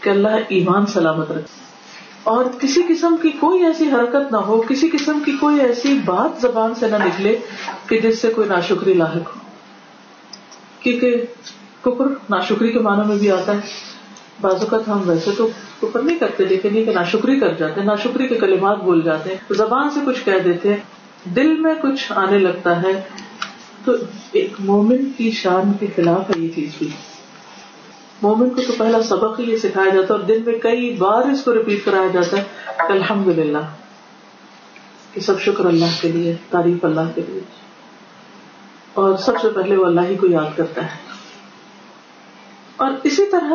کہ 0.01 0.11
اللہ 0.11 0.29
ایمان 0.49 0.87
سلامت 0.87 1.31
رکھے۔ 1.31 1.63
اور 2.23 2.45
کسی 2.61 2.83
قسم 2.89 3.17
کی 3.23 3.31
کوئی 3.31 3.65
ایسی 3.65 3.91
حرکت 3.91 4.33
نہ 4.33 4.37
ہو، 4.37 4.63
کسی 4.69 4.89
قسم 4.89 5.19
کی 5.25 5.33
کوئی 5.33 5.61
ایسی 5.61 5.99
بات 6.05 6.41
زبان 6.41 6.75
سے 6.75 6.89
نہ 6.89 6.97
نکلے 6.97 7.39
کہ 7.89 8.01
جس 8.01 8.19
سے 8.19 8.29
کوئی 8.29 8.49
ناشکری 8.49 8.95
لاحق 8.95 9.37
ہو۔ 9.37 9.41
کیونکہ 10.81 11.25
کپر 11.83 12.07
ناشکری 12.31 12.73
کے 12.73 12.79
معنی 12.79 13.09
میں 13.09 13.17
بھی 13.17 13.31
آتا 13.31 13.53
ہے۔ 13.53 13.59
بعض 14.41 14.53
اوقات 14.53 14.89
ہم 14.89 15.09
ویسے 15.09 15.31
تو 15.37 15.49
کپر 15.81 16.03
نہیں 16.03 16.19
کرتے، 16.19 16.45
لیکن 16.45 16.77
یہ 16.77 16.85
کہ 16.85 16.93
ناشکری 16.93 17.41
کر 17.41 17.53
جاتے 17.53 17.81
ہیں، 17.81 17.87
ناشکری 17.87 18.29
کے 18.29 18.35
کلمات 18.35 18.77
بول 18.77 19.03
جاتے 19.03 19.31
ہیں۔ 19.31 19.37
زبان 19.51 19.91
سے 19.91 20.01
کچھ 20.07 20.25
کہہ 20.25 20.39
دیتے 20.45 20.69
ہیں، 20.69 20.81
دل 21.25 21.61
میں 21.61 21.75
کچھ 21.83 22.13
آنے 22.13 22.39
لگتا 22.39 22.83
ہے۔ 22.83 23.03
تو 23.85 23.93
ایک 24.33 24.53
مومن 24.59 25.11
کی 25.17 25.31
شان 25.31 25.73
کے 25.81 25.87
خلاف 25.97 26.31
ہے 26.31 26.43
یہ 26.43 26.49
چیز 26.55 26.71
بھی۔ 26.79 26.89
مومن 28.23 28.51
کو 28.51 28.63
تو 28.67 28.73
پہلا 28.79 29.03
سبق 29.03 29.41
ہی 29.41 29.51
یہ 29.51 29.57
سکھایا 29.57 29.89
جاتا 29.89 30.15
ہے 30.15 30.19
اور 30.19 30.29
دن 30.29 30.43
میں 30.45 30.59
کئی 30.59 30.97
بار 30.99 31.23
اس 31.23 31.45
کو 31.45 31.55
ریپیٹ 31.55 31.85
کرایا 31.85 32.09
جاتا 32.13 32.37
ہے 32.37 32.43
الحمد 32.79 33.39
للہ 33.39 33.59
کہ 35.13 35.21
سب 35.21 35.41
شکر 35.41 35.65
اللہ 35.65 35.85
کے 36.01 36.13
لیے، 36.13 36.37
تعریف 36.51 36.85
اللہ 36.85 37.01
کے 37.15 37.23
لیے۔ 37.29 37.41
اور 38.95 39.17
سب 39.17 39.33
سے 39.43 39.49
پہلے 39.49 39.77
وہ 39.77 39.87
اللہ 39.87 40.01
ہی 40.01 40.17
کو 40.17 40.27
یاد 40.27 40.57
کرتا 40.57 40.83
ہے۔ 40.83 41.12
اور 42.77 42.91
اسی 43.03 43.25
طرح 43.31 43.53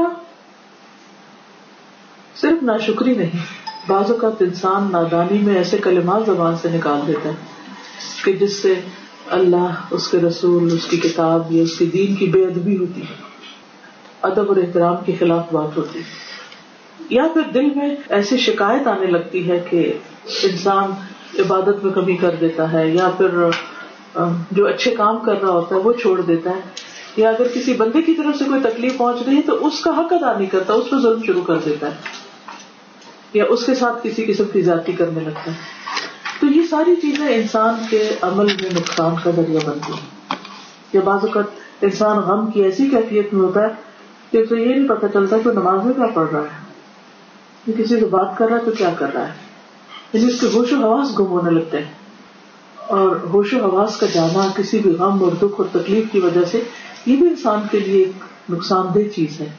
صرف 2.35 2.63
ناشکری 2.63 3.15
نہیں، 3.15 3.39
بعض 3.87 4.11
اوقات 4.11 4.41
انسان 4.41 4.87
نادانی 4.91 5.39
میں 5.39 5.55
ایسے 5.57 5.77
کلمات 5.77 6.25
زبان 6.25 6.55
سے 6.61 6.69
نکال 6.69 7.01
دیتا 7.07 7.29
ہے 7.29 7.35
کہ 8.23 8.33
جس 8.33 8.61
سے 8.61 8.73
اللہ، 9.29 9.73
اس 9.91 10.07
کے 10.07 10.17
رسول، 10.17 10.71
اس 10.71 10.85
کی 10.85 10.97
کتاب، 10.97 11.51
یا 11.51 11.63
اس 11.63 11.77
کے 11.77 11.85
دین 11.85 12.15
کی 12.15 12.25
بے 12.25 12.43
ادبی 12.45 12.77
ہوتی 12.77 13.01
ہے، 13.01 13.15
ادب 14.21 14.47
اور 14.47 14.57
احترام 14.57 14.95
کے 15.05 15.15
خلاف 15.19 15.51
بات 15.51 15.77
ہوتی 15.77 15.99
ہے۔ 15.99 16.03
یا 17.09 17.27
پھر 17.33 17.41
دل 17.53 17.65
میں 17.75 17.89
ایسی 18.09 18.37
شکایت 18.37 18.87
آنے 18.87 19.05
لگتی 19.05 19.49
ہے 19.49 19.59
کہ 19.69 19.93
انسان 20.43 20.91
عبادت 21.39 21.83
میں 21.83 21.93
کمی 21.93 22.15
کر 22.15 22.35
دیتا 22.35 22.71
ہے، 22.73 22.87
یا 22.89 23.09
پھر 23.17 23.29
جو 24.51 24.67
اچھے 24.67 24.91
کام 24.91 25.19
کر 25.19 25.41
رہا 25.41 25.49
ہوتا 25.49 25.75
ہے، 25.75 25.79
وہ 25.79 25.93
چھوڑ 25.93 26.21
دیتا 26.21 26.49
ہے۔ 26.49 26.86
یا 27.17 27.29
اگر 27.29 27.47
کسی 27.47 27.73
بندے 27.73 28.01
کی 28.01 28.13
طرف 28.13 28.37
سے 28.37 28.45
کوئی 28.45 28.61
تکلیف 28.61 28.97
پہنچ 28.97 29.15
رہی 29.27 29.35
ہے 29.35 29.41
تو 29.41 29.67
اس 29.67 29.79
کا 29.79 29.91
حق 29.91 30.13
ادا 30.13 30.33
نہیں 30.37 30.49
کرتا، 30.49 30.73
اس 30.73 30.89
پہ 30.89 30.95
ظلم 31.01 31.23
شروع 31.23 31.41
کر 31.41 31.57
دیتا 31.57 31.87
ہے، 31.87 31.95
یا 33.33 33.43
اس 33.49 33.65
کے 33.65 33.75
ساتھ 33.75 33.97
کسی 34.03 34.25
قسم 34.25 34.43
کی 34.53 34.61
ذاتی 34.61 34.91
کرنے 34.91 35.19
لگتا 35.19 35.51
ہے۔ 35.51 35.55
تو 36.41 36.47
یہ 36.47 36.61
ساری 36.69 36.95
چیزیں 36.95 37.35
انسان 37.35 37.73
کے 37.89 38.09
عمل 38.21 38.45
میں 38.45 38.69
نقصان 38.73 39.15
کا 39.23 39.31
ذریعہ 39.31 39.69
بنتی 39.69 39.93
ہیں۔ 39.93 40.35
یا 40.93 41.01
بعض 41.03 41.19
اوقات 41.21 41.43
انسان 41.81 42.17
غم 42.17 42.51
کی 42.51 42.63
ایسی 42.63 42.89
کیفیت 42.89 43.33
میں 43.33 43.41
ہوتا 43.41 43.61
ہے 43.61 43.67
کہ 44.31 44.37
اسے 44.37 44.55
یہ 44.57 44.75
نہیں 44.75 44.87
پتا 44.87 45.07
چلتا 45.07 45.37
کہ 45.37 45.51
نماز 45.51 45.85
میں 45.85 45.93
کیا 45.93 46.07
پڑھ 46.07 46.31
رہا 46.31 46.41
ہے۔ 46.41 46.67
کسی 47.77 47.99
سے 47.99 48.05
بات 48.05 48.37
کر 48.37 48.47
رہا 48.47 48.57
ہے 48.57 48.65
تو 48.65 48.71
کیا 48.71 48.93
کر 48.97 49.13
رہا 49.13 49.27
ہے؟ 49.27 49.33
یعنی 50.13 50.33
اس 50.33 50.39
کے 50.39 50.47
ہوش 50.53 50.73
و 50.73 50.75
حواس 50.75 51.19
گم 51.19 51.25
ہونے 51.25 51.51
لگتے 51.51 51.77
ہیں۔ 51.77 51.91
اور 52.87 53.15
ہوش 53.15 53.53
و 53.53 53.69
حواس 53.69 53.97
کا 53.97 54.05
جانا 54.13 54.51
کسی 54.55 54.79
بھی 54.79 54.91
غم 54.91 55.23
اور 55.23 55.31
دکھ 55.31 55.61
اور 55.61 55.65
تکلیف 55.71 56.11
کی 56.11 56.19
وجہ 56.19 56.45
سے 56.51 56.63
یہ 57.07 57.15
بھی 57.15 57.27
انسان 57.27 57.59
کے 57.71 57.79
لیے 57.79 58.03
ایک 58.03 58.51
نقصان 58.51 58.87
دہ 58.95 58.99
چیز 59.15 59.41
ہے۔ 59.41 59.49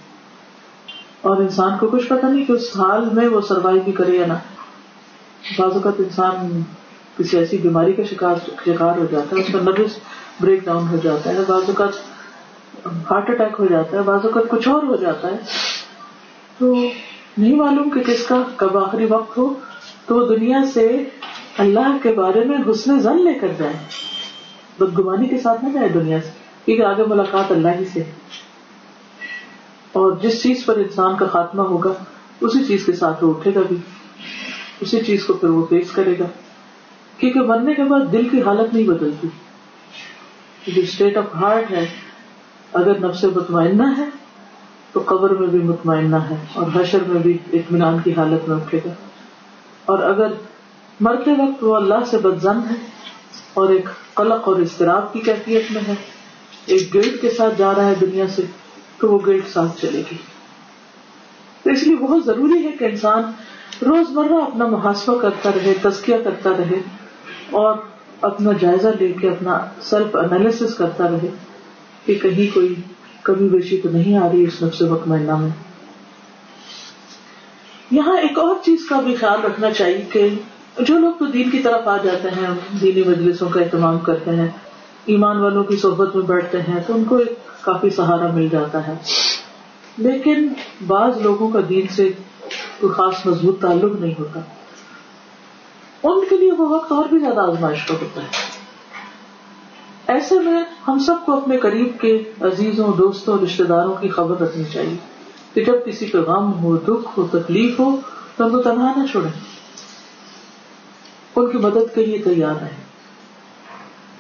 اور 1.20 1.36
انسان 1.36 1.78
کو 1.78 1.86
کچھ 1.86 2.06
پتا 2.08 2.28
نہیں 2.28 2.44
کہ 2.44 2.52
اس 2.52 2.76
حال 2.76 3.08
میں 3.12 3.28
وہ 3.28 3.40
سروائو 3.40 3.80
بھی 3.80 3.92
کرے 3.92 4.16
یا 4.16 4.26
نہ۔ 4.26 4.32
بعض 5.58 5.72
اوقات 5.72 5.92
انسان 5.98 6.62
کسی 7.18 7.38
ایسی 7.38 7.58
بیماری 7.58 7.92
کا 7.92 8.02
شکار 8.02 8.34
شکار 8.66 8.98
ہو 8.98 9.06
جاتا 9.10 9.36
ہے، 9.36 9.40
اس 9.40 9.52
کا 9.52 9.58
نروس 9.62 9.98
بریک 10.40 10.64
ڈاؤن 10.64 10.88
ہو 10.88 10.96
جاتا 11.02 11.30
ہے، 11.30 11.34
بعض 11.48 11.62
اوقات 11.68 11.88
ہارٹ 12.86 13.30
اٹیک 13.30 13.56
ہو 13.58 13.66
جاتا 13.66 13.96
ہے، 13.96 14.02
بعض 14.02 14.20
اوقات 14.22 14.44
کچھ 14.48 14.68
اور 14.68 14.82
ہو 14.82 14.96
جاتا 14.96 15.28
ہے۔ 15.28 15.36
تو 16.58 16.74
نہیں 17.38 17.54
معلوم 17.54 17.90
کہ 17.90 18.00
کس 18.00 18.26
کا 18.26 18.42
کب 18.56 18.78
آخری 18.78 19.04
وقت 19.04 19.38
ہو، 19.38 19.54
تو 20.06 20.26
دنیا 20.26 20.58
سے 20.74 21.04
اللہ 21.58 21.96
کے 22.02 22.12
بارے 22.12 22.44
میں 22.44 22.58
حسن 22.70 23.00
زن 23.00 23.24
لے 23.24 23.34
کر 23.34 23.48
جائے 23.58 23.76
بدگمانی 24.80 25.28
کے 25.28 25.38
ساتھ 25.38 25.64
نہ 25.64 25.72
جائے 25.72 25.88
دنیا 25.88 26.20
سے۔ 26.20 26.37
کیونکہ 26.68 26.84
آگے 26.84 27.02
ملاقات 27.06 27.52
اللہ 27.52 27.68
ہی 27.78 27.84
سے۔ 27.84 28.00
اور 29.92 30.12
جس 30.22 30.42
چیز 30.42 30.66
پر 30.66 30.76
انسان 30.76 31.16
کا 31.16 31.26
خاتمہ 31.26 31.62
ہوگا، 31.62 31.92
اسی 32.40 32.64
چیز 32.64 32.86
کے 32.86 32.92
ساتھ 32.92 33.24
وہ 33.24 33.34
اٹھے 33.34 33.54
گا 33.54 33.60
بھی۔ 33.68 33.76
اسی 34.80 35.00
چیز 35.00 35.24
کو 35.24 35.32
پھر 35.32 35.48
وہ 35.48 35.66
پیش 35.66 35.90
کرے 35.92 36.18
گا۔ 36.18 36.24
کیونکہ 37.18 37.40
مرنے 37.40 37.74
کے 37.74 37.84
بعد 37.84 38.12
دل 38.12 38.28
کی 38.28 38.42
حالت 38.42 38.74
نہیں 38.74 38.88
بدلتی۔ 38.88 39.28
جو 40.72 40.82
اسٹیٹ 40.82 41.16
آف 41.16 41.34
ہارٹ 41.34 41.70
ہے۔ 41.70 41.86
اگر 42.72 42.98
نفس 42.98 43.24
مطمئنہ 43.24 43.84
ہے، 43.98 44.04
تو 44.92 45.02
قبر 45.06 45.30
میں 45.30 45.48
بھی 45.48 45.58
مطمئنہ 45.58 46.16
ہے۔ 46.16 46.36
اور 46.54 46.66
حشر 46.74 46.98
میں 47.06 47.20
بھی 47.20 47.38
اطمینان 47.52 47.98
کی 48.04 48.12
حالت 48.12 48.48
میں 48.48 48.56
اٹھے 48.56 48.80
گا۔ 48.84 48.90
اور 49.84 49.98
اگر 49.98 50.32
مرتے 51.00 51.30
وقت 51.30 51.64
وہ 51.64 51.76
اللہ 51.76 52.04
سے 52.10 52.18
بدزن 52.18 52.58
ہے 52.70 52.86
اور 53.54 53.68
ایک 53.68 53.88
قلق 54.14 54.48
اور 54.48 54.56
اضطراب 54.56 55.12
کی 55.12 55.20
کیفیت 55.20 55.72
میں 55.72 55.82
ہے 55.88 55.94
ایک 56.68 56.94
گلٹ 56.94 57.20
کے 57.20 57.30
ساتھ 57.30 57.54
جا 57.58 57.72
رہا 57.74 57.86
ہے 57.86 57.94
دنیا 58.00 58.26
سے، 58.28 58.42
تو 58.98 59.08
وہ 59.08 59.18
گلٹ 59.26 59.48
ساتھ 59.48 59.80
چلے 59.80 60.02
گی۔ 60.10 60.16
تو 61.62 61.70
اس 61.70 61.82
لیے 61.82 61.96
بہت 61.96 62.24
ضروری 62.24 62.66
ہے 62.66 62.72
کہ 62.72 62.84
انسان 62.84 63.22
روز 63.82 64.10
مرہ 64.10 64.42
اپنا 64.42 64.66
محاسبہ 64.66 65.18
کرتا 65.18 65.50
رہے، 65.54 65.72
تزکیہ 65.82 66.16
کرتا 66.24 66.50
رہے 66.58 66.80
اور 67.50 67.76
اپنا 68.20 68.52
جائزہ 68.60 68.88
لے 69.00 69.12
کے 69.12 69.28
اپنا 69.28 69.58
سیلف 69.82 70.16
انالیس 70.16 70.74
کرتا 70.78 71.08
رہے 71.10 71.28
کہ 72.06 72.14
کہیں 72.14 72.54
کوئی 72.54 72.74
کمی 73.22 73.48
بیشی 73.48 73.80
تو 73.80 73.88
نہیں 73.88 74.16
آ 74.16 74.28
رہی، 74.32 74.44
اس 74.44 74.62
نفس 74.62 74.80
مطمئنہ 74.82 75.36
میں 75.36 75.50
یہاں 77.90 78.16
ایک 78.18 78.38
اور 78.38 78.54
چیز 78.64 78.86
کا 78.88 79.00
بھی 79.00 79.14
خیال 79.14 79.44
رکھنا 79.44 79.70
چاہیے 79.70 80.00
کہ 80.12 80.28
جو 80.78 80.98
لوگ 80.98 81.12
تو 81.18 81.26
دین 81.26 81.50
کی 81.50 81.58
طرف 81.58 81.88
آ 81.88 81.96
جاتے 81.96 82.28
ہیں، 82.28 82.48
دینی 82.80 83.02
مجلسوں 83.02 83.48
کا 83.48 83.60
اہتمام 83.60 83.98
کرتے 83.98 84.30
ہیں 84.30 84.48
ایمان 85.08 85.38
والوں 85.38 85.64
کی 85.64 85.76
صحبت 85.76 86.16
میں 86.16 86.24
بیٹھتے 86.24 86.62
ہیں 86.62 86.82
تو 86.86 86.94
ان 86.94 87.04
کو 87.04 87.16
ایک 87.16 87.38
کافی 87.60 87.90
سہارا 87.90 88.32
مل 88.32 88.48
جاتا 88.48 88.86
ہے۔ 88.86 88.94
لیکن 89.96 90.48
بعض 90.86 91.18
لوگوں 91.22 91.50
کا 91.50 91.58
دین 91.68 91.86
سے 91.88 92.10
کوئی 92.80 92.92
خاص 92.92 93.26
مضبوط 93.26 93.60
تعلق 93.60 94.00
نہیں 94.00 94.14
ہوتا۔ 94.18 94.40
ان 96.02 96.24
کے 96.30 96.36
لیے 96.36 96.52
وہ 96.52 96.68
وقت 96.68 96.92
اور 96.92 97.04
بھی 97.04 97.18
زیادہ 97.18 97.40
آزمائش 97.40 97.84
کا 97.84 97.94
ہوتا 98.02 98.22
ہے۔ 98.22 98.26
ایسے 100.06 100.40
میں 100.40 100.62
ہم 100.88 100.98
سب 100.98 101.14
کو 101.26 101.32
اپنے 101.32 101.58
قریب 101.58 102.00
کے 102.00 102.32
عزیزوں، 102.40 102.92
دوستوں 102.92 103.38
رشتے 103.38 103.64
داروں 103.64 103.94
کی 103.94 104.08
خبر 104.08 104.40
رکھنی 104.40 104.64
چاہیے 104.64 104.96
کہ 105.54 105.64
جب 105.64 105.86
کسی 105.86 106.06
پہ 106.06 106.18
غم 106.18 106.52
ہو، 106.52 106.76
دکھ 106.76 107.18
ہو، 107.18 107.26
تکلیف 107.26 107.80
ہو، 107.80 107.96
تو 108.36 108.44
ان 108.44 108.50
کو 108.50 108.62
تنہا 108.62 108.92
نہ 108.96 109.06
چھوڑے 109.06 109.28
ان 111.36 111.50
کی 111.50 111.58
مدد 111.58 111.94
کے 111.94 112.06
لیے 112.06 112.18
تیار 112.18 112.54
رہے 112.60 112.87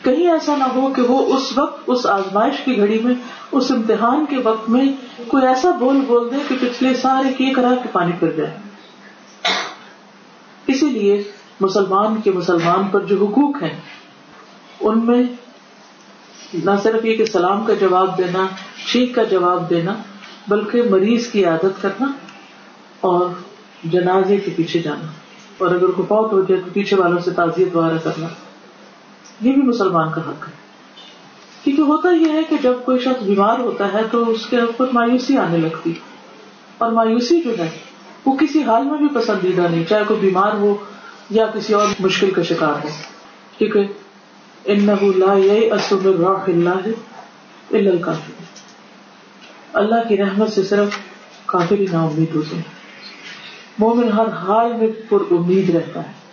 کہیں 0.02 0.32
ایسا 0.32 0.56
نہ 0.56 0.64
ہو 0.64 0.92
کہ 0.96 1.02
وہ 1.02 1.36
اس 1.36 1.58
وقت، 1.58 1.82
اس 1.86 2.06
آزمائش 2.06 2.54
کی 2.64 2.76
گھڑی 2.76 2.98
میں، 2.98 3.14
اس 3.52 3.70
امتحان 3.70 4.26
کے 4.26 4.36
وقت 4.36 4.70
میں 4.70 4.84
کوئی 5.28 5.46
ایسا 5.46 5.70
بول 5.70 6.00
بول 6.06 6.28
دے 6.30 6.36
کہ 6.48 6.56
پچھلے 6.60 6.94
سارے 6.94 7.32
کی 7.32 7.50
کرا 7.50 7.74
کے 7.82 7.88
پانی 7.92 8.12
پھر 8.20 8.32
جائے۔ 8.32 8.58
اسی 10.66 10.86
لیے 10.86 11.22
مسلمان 11.60 12.20
کے 12.20 12.30
مسلمان 12.30 12.88
پر 12.88 13.00
جو 13.00 13.26
حقوق 13.26 13.62
ہیں، 13.62 13.80
ان 14.80 15.06
میں 15.06 15.22
نہ 16.54 16.70
صرف 16.82 17.04
یہ 17.04 17.16
کہ 17.16 17.24
سلام 17.24 17.64
کا 17.64 17.74
جواب 17.74 18.18
دینا 18.18 18.46
چھینک 18.86 19.14
کا 19.14 19.22
جواب 19.22 19.70
دینا، 19.70 19.94
بلکہ 20.48 20.82
مریض 20.90 21.26
کی 21.26 21.44
عادت 21.44 21.82
کرنا 21.82 22.12
اور 23.00 23.26
جنازے 23.84 24.36
کے 24.36 24.50
پیچھے 24.56 24.82
جانا۔ 24.82 25.06
اور 25.58 25.68
اگر 25.68 25.86
کوئی 25.86 26.06
فوت 26.08 26.32
ہو 26.32 26.42
جائے 26.42 26.60
تو 26.60 26.70
پیچھے 26.72 26.96
والوں 26.96 27.18
سے 27.18 27.30
تعزیت 27.30 27.76
وغیرہ 27.76 27.98
کرنا۔ 28.04 28.26
یہ 29.40 29.52
بھی 29.52 29.62
مسلمان 29.62 30.08
کا 30.14 30.20
حق 30.20 30.48
ہے۔ 30.48 30.52
کیونکہ 31.64 31.82
ہوتا 31.82 32.10
یہ 32.10 32.32
ہے 32.32 32.42
کہ 32.48 32.56
جب 32.62 32.72
کوئی 32.84 32.98
شخص 32.98 33.22
بیمار 33.22 33.58
ہوتا 33.58 33.92
ہے 33.92 34.00
تو 34.10 34.30
اس 34.30 34.46
کے 34.46 34.56
اوپر 34.56 34.86
مایوسی 34.92 35.36
آنے 35.36 35.58
لگتی 35.58 35.92
اور 36.78 36.92
مایوسی 36.92 37.40
جو 37.40 37.58
ہے، 37.58 37.70
وہ 38.24 38.36
کسی 38.36 38.62
حال 38.62 38.84
میں 38.84 38.98
بھی 38.98 39.08
پسندیدہ 39.14 39.66
نہیں، 39.70 39.84
چاہے 39.84 40.04
کوئی 40.06 40.20
بیمار 40.20 40.52
ہو 40.52 40.76
یا 41.30 41.46
کسی 41.46 41.74
اور 41.74 41.86
مشکل 42.00 42.30
کا 42.30 42.42
شکار 42.42 42.84
ہو۔ 42.84 42.88
کیونکہ 43.58 43.80
ان 44.64 44.88
راہ 44.88 46.50
اللہ 46.50 46.88
اللہ 49.72 50.08
کی 50.08 50.16
رحمت 50.16 50.52
سے 50.52 50.62
صرف 50.62 50.88
کافی 51.46 51.86
نا 51.92 52.02
امید 52.02 52.34
ہوتے 52.34 52.56
ہیں۔ 52.56 52.62
مومن 53.78 54.12
ہر 54.12 54.28
حال 54.28 54.72
میں 54.72 54.88
پر 55.08 55.18
امید 55.30 55.70
رہتا 55.70 56.00
ہے۔ 56.00 56.27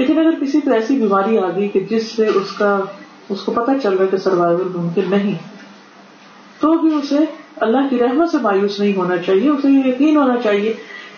لیکن 0.00 0.18
اگر 0.18 0.44
کسی 0.44 0.60
کو 0.60 0.70
ایسی 0.70 1.00
بیماری 1.00 1.38
آ 1.38 1.50
گئی 1.56 1.68
کہ 1.68 1.80
جس 1.80 2.06
سے 2.06 2.26
اس 2.26 2.52
کا، 2.58 2.80
اس 3.28 3.40
کو 3.40 3.52
پتا 3.52 3.72
چل 3.82 3.94
رہا 3.94 4.04
ہے 4.04 4.10
کہ 4.10 4.16
سروائول 4.16 4.68
ممکن 4.74 5.02
نہیں، 5.08 5.34
تو 6.60 6.72
بھی 6.72 6.94
اسے 6.94 7.18
اللہ 7.56 7.78
کی 7.90 7.98
رحمت 7.98 8.30
سے 8.30 8.36
مایوس 8.42 8.80
نہیں 8.80 8.96
ہونا 8.96 9.16
چاہیے، 9.16 9.48
اسے 9.48 9.68
یہ 9.70 9.88
یقین 9.88 10.16
ہونا 10.16 10.34
چاہیے 10.44 10.72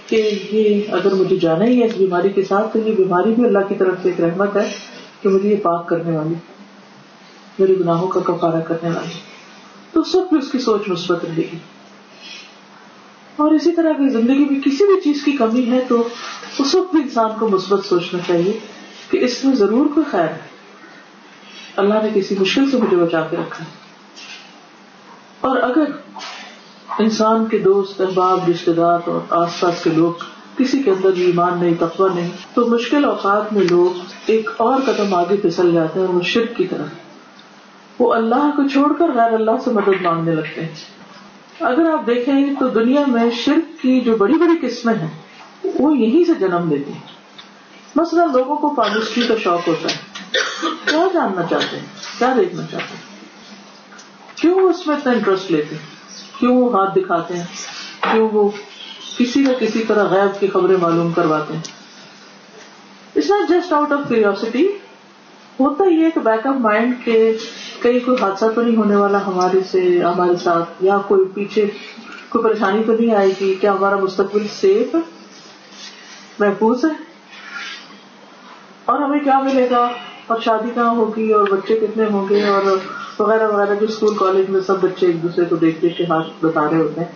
کہ 0.07 0.31
یہ 0.53 0.93
اگر 0.93 1.15
مجھے 1.15 1.37
جانا 1.37 1.65
ہی 1.65 1.81
ہے 1.81 1.87
اس 1.87 1.95
بیماری 1.97 2.29
کے 2.29 2.43
ساتھ، 2.43 2.73
تو 2.73 2.79
یہ 2.79 2.95
بیماری 2.95 3.33
بھی 3.33 3.45
اللہ 3.45 3.59
کی 3.69 3.75
طرف 3.75 3.95
سے 4.03 4.09
ایک 4.09 4.21
رحمت 4.21 4.57
ہے 4.57 4.73
کہ 5.23 5.29
مجھے 5.29 5.49
یہ 5.49 5.57
پاک 5.57 5.89
کرنے 5.89 6.17
والی، 6.17 6.35
میرے 7.59 7.75
گناہوں 7.81 8.09
کا 8.09 8.21
کفارہ 8.21 8.61
کرنے 8.61 8.89
والی۔ 8.89 9.19
تو 9.93 10.03
سب 10.03 10.21
بھی 10.31 10.39
اس 10.39 10.53
کی 10.53 10.59
سوچ 10.59 10.89
مثبت 10.89 11.25
رہے 11.25 11.37
گی۔ 11.37 11.59
اور 13.37 13.51
اسی 13.51 13.73
طرح 13.73 13.89
اگر 13.89 14.09
زندگی 14.09 14.47
میں 14.51 14.61
کسی 14.61 14.87
بھی 14.87 15.01
چیز 15.01 15.23
کی 15.25 15.33
کمی 15.33 15.71
ہے، 15.71 15.81
تو 15.89 16.09
اس 16.59 16.75
وقت 16.75 16.95
بھی 16.95 17.03
انسان 17.03 17.31
کو 17.39 17.49
مثبت 17.49 17.87
سوچنا 17.87 18.21
چاہیے۔ 18.27 18.59
کہ 19.13 19.25
اس 19.25 19.45
میں 19.45 19.55
ضرور 19.55 19.87
کوئی 19.87 20.07
خیر 20.11 20.29
ہے۔ 20.29 20.39
اللہ 21.77 21.95
نے 21.95 22.09
کسی 22.15 22.35
مشکل 22.41 22.71
سے 22.71 22.77
مجھے 22.77 22.97
بچا 22.97 23.21
کے 23.21 23.37
رکھا 23.37 23.65
اور 25.41 25.57
اگر 25.57 25.85
انسان 26.99 27.47
کے 27.47 27.59
دوست 27.59 28.01
احباب 28.01 28.41
رشتے 28.51 28.73
دار 28.73 28.99
اور 29.05 29.21
آس 29.31 29.61
پاس 29.61 29.85
کے 29.85 29.91
لوگ 29.91 30.13
کسی 30.59 30.83
کے 30.83 30.91
اندر 30.91 31.11
ایمان 31.17 31.59
نہیں، 31.61 31.75
تقوی 31.79 32.11
نہیں، 32.15 32.31
تو 32.55 32.67
مشکل 32.67 33.05
اوقات 33.05 33.53
میں 33.53 33.63
لوگ 33.71 34.01
ایک 34.27 34.51
اور 34.57 34.81
قدم 34.81 35.15
آگے 35.15 35.37
پھسل 35.37 35.73
جاتے 35.73 36.01
ہیں 36.01 36.07
اور 36.07 36.15
وہ 36.15 36.21
شرک 36.21 36.57
کی 36.57 36.67
طرح 36.67 36.85
وہ 37.99 38.15
اللہ 38.15 38.51
کو 38.57 38.69
چھوڑ 38.69 38.93
کر 38.99 39.09
غیر 39.09 39.33
اللہ 39.33 39.51
سے 39.65 39.71
مدد 39.71 40.03
مانگنے 40.03 40.35
لگتے 40.35 40.61
ہیں۔ 40.61 40.75
اگر 41.61 41.91
آپ 41.91 42.07
دیکھیں 42.07 42.55
تو 42.61 42.69
دنیا 42.69 43.01
میں 43.07 43.31
شرک 43.31 43.83
کی 43.83 44.01
جو 44.01 44.17
بڑی 44.17 44.35
بڑی 44.35 44.67
قسمیں 44.67 44.95
ہیں، 44.95 45.11
وہ 45.65 45.99
یہیں 45.99 46.25
سے 46.25 46.35
جنم 46.35 46.71
لیتی 46.71 46.93
ہیں۔ 46.93 47.12
مثلاً 47.97 48.29
لوگوں 48.33 48.57
کو 48.57 48.75
پابندی 48.75 49.27
کا 49.27 49.35
شوق 49.43 49.69
ہوتا 49.69 49.89
ہے۔ 49.91 49.97
کیا 50.63 51.07
جاننا 51.15 51.43
چاہتے 51.51 51.77
ہیں؟ 51.79 51.87
کیا 52.19 52.35
دیکھنا 52.37 52.63
چاہتے 52.71 52.95
ہیں؟ 52.95 53.13
کیوں 54.37 54.59
اس 54.59 54.87
میں 54.87 54.97
اتنا 54.97 55.13
انٹرسٹ 55.13 55.51
لیتے 55.51 55.75
ہیں؟ 55.75 55.83
کیوں 56.41 56.57
وہ 56.57 56.81
ہاتھ 56.81 56.99
دکھاتے 56.99 57.37
ہیں؟ 57.37 57.45
کیوں 58.01 58.29
وہ 58.33 58.51
کسی 59.19 59.41
نہ 59.41 59.49
کسی 59.61 59.85
طرح 59.89 60.05
غیب 60.05 60.41
کی 60.41 60.47
خبریں 60.47 60.77
معلوم 60.77 61.13
کرواتے 61.13 61.55
ہیں؟ 61.55 61.63
It's 63.17 63.31
not 63.31 63.51
just 63.51 63.73
out 63.73 63.93
of 63.93 64.01
curiosity 64.09 64.67
ہوتا 65.61 65.85
یہ 65.85 66.11
کہ 66.11 66.21
بیک 66.21 66.47
آف 66.47 66.55
مائنڈ 66.55 66.95
کے 67.05 67.37
کئی 67.83 68.01
کوئی 68.01 68.17
حادثہ 68.23 68.45
تو 68.55 68.63
نہیں 68.63 68.77
ہونے 68.77 68.97
والا 68.97 69.27
ہمارے 69.27 69.59
سے، 69.71 70.01
ہمارے 70.01 70.37
ساتھ، 70.37 70.71
یا 70.81 70.99
کوئی 70.99 71.25
پیچھے 71.35 71.67
کوئی 72.29 72.45
پریشانی 72.45 72.83
تو 72.87 72.93
نہیں 72.93 73.15
آئے 73.15 73.31
گی 73.41 73.55
کیا 73.55 73.73
ہمارا 73.73 73.97
مستقبل 73.97 74.47
سیف 74.61 74.95
ہے؟ 74.95 75.01
محفوظ 76.39 76.85
ہے؟ 76.85 77.12
اور 78.85 78.99
ہمیں 79.01 79.19
کیا 79.19 79.39
ملے 79.41 79.69
گا؟ 79.71 79.89
اور 80.27 80.41
شادی 80.41 80.71
کہاں 80.75 80.95
ہوگی؟ 80.95 81.33
اور 81.33 81.49
بچے 81.51 81.75
کتنے 81.77 82.05
ہوں 82.13 82.29
گے؟ 82.29 82.47
اور 82.49 82.77
وغیرہ 83.19 83.49
وغیرہ، 83.49 83.75
جو 83.75 83.87
اسکول، 83.89 84.15
کالج 84.15 84.51
میں 84.51 84.61
سب 84.61 84.81
بچے 84.81 85.07
ایک 85.07 85.23
دوسرے 85.23 85.45
کو 85.45 85.57
دیکھ 85.57 85.83
دیکھ 85.83 85.99
کے 85.99 86.05
ہاتھ 86.05 86.45
بتا 86.45 86.71
رہے 86.71 86.79
ہوتے 86.79 87.01
ہیں، 87.01 87.13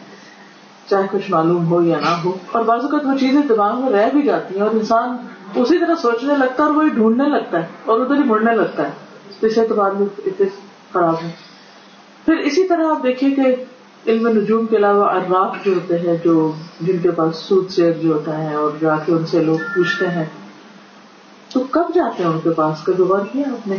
چاہے 0.91 1.07
کچھ 1.11 1.31
معلوم 1.31 1.67
ہو 1.67 1.83
یا 1.83 2.01
نہ 2.01 2.15
ہو۔ 2.25 2.33
اور 2.53 2.65
بعض 2.65 2.81
اوقات 2.81 3.05
وہ 3.05 3.19
چیزیں 3.19 3.43
دماغ 3.49 3.81
میں 3.81 3.91
رہ 3.93 4.11
بھی 4.13 4.23
جاتی 4.23 4.55
ہیں 4.55 4.63
اور 4.63 4.71
انسان 4.71 5.17
اسی 5.55 5.79
طرح 5.79 5.95
سوچنے 5.95 6.35
لگتا 6.39 6.63
ہے 6.63 6.69
اور 6.69 6.77
وہی 6.77 6.89
ڈھونڈنے 6.89 7.29
لگتا 7.29 7.61
ہے 7.61 7.67
اور 7.85 8.01
ادھر 8.01 8.15
ہی 8.15 8.25
مڑنے 8.25 8.57
لگتا 8.57 8.83
ہے۔ 8.83 8.91
اس 9.41 9.59
اعتبار 9.59 9.91
میں 9.91 10.07
اتنے 10.27 10.47
خراب 10.93 11.15
ہے 11.23 11.31
پھر 12.25 12.37
اسی 12.37 12.65
طرح 12.65 12.87
آپ 12.91 13.03
دیکھیے 13.03 13.31
کہ 13.31 13.55
علم 14.07 14.29
نجوم 14.29 14.67
کے 14.67 14.77
علاوہ 14.77 15.05
ارواق 15.05 15.57
جو 15.65 15.75
ہوتے 15.75 15.99
ہیں، 15.99 16.17
جو 16.25 16.53
جن 16.81 16.99
کے 16.99 17.11
پاس 17.11 17.37
سود 17.37 17.71
سے 17.71 17.93
جو 17.93 18.13
ہوتا 18.13 18.39
ہے 18.39 18.55
اور 18.55 18.71
جا 18.81 18.97
کے 18.97 19.13
ان 19.13 19.27
سے 19.27 19.45
لوگ 19.45 19.59
پوچھتے 19.75 20.09
ہیں 20.09 20.25
کب 21.77 21.95
جاتے 21.95 22.23
ہیں 22.23 22.31
ان 22.31 22.41
کے 22.41 22.51
پاس؟ 22.51 22.85
کبھی 22.85 23.05
غور 23.05 23.19
کیا 23.33 23.53
آپ 23.53 23.69
نے؟ 23.69 23.77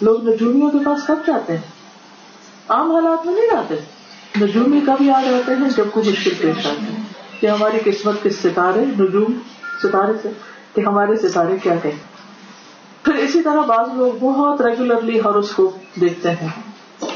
لوگ 0.00 0.28
نجومیوں 0.28 0.70
کے 0.70 0.78
پاس 0.86 1.06
کب 1.06 1.18
جاتے 1.26 1.52
ہیں؟ 1.52 1.62
عام 2.68 2.92
حالات 2.92 3.26
میں 3.26 3.34
نہیں 3.34 3.46
جاتے۔ 3.46 3.74
نجومی 4.40 4.80
کب 4.86 5.02
یاد 5.02 5.32
رہتے 5.32 5.52
ہیں؟ 5.54 5.70
جب 5.76 5.84
کوئی 5.92 6.08
مشکل 6.08 6.30
پیش 6.40 6.66
آتے 6.66 6.92
ہیں 6.92 7.02
کہ 7.40 7.46
ہماری 7.46 7.78
قسمت 7.84 8.14
کے 8.22 8.30
ستارے، 8.30 8.84
نجوم 8.84 9.32
ستارے 9.82 10.12
سے، 10.22 10.28
کہ 10.74 10.80
ہمارے 10.80 11.28
ستارے 11.28 11.56
کیا 11.62 11.74
کہیں 11.82 11.98
پھر 13.04 13.14
اسی 13.14 13.42
طرح 13.42 13.60
بعض 13.60 13.86
لوگ 13.94 14.12
بہت 14.20 14.60
ریگولرلی 14.60 15.20
ہر 15.20 15.34
اس 15.34 15.50
کو 15.50 15.76
دیکھتے 16.00 16.30
ہیں۔ 16.30 16.48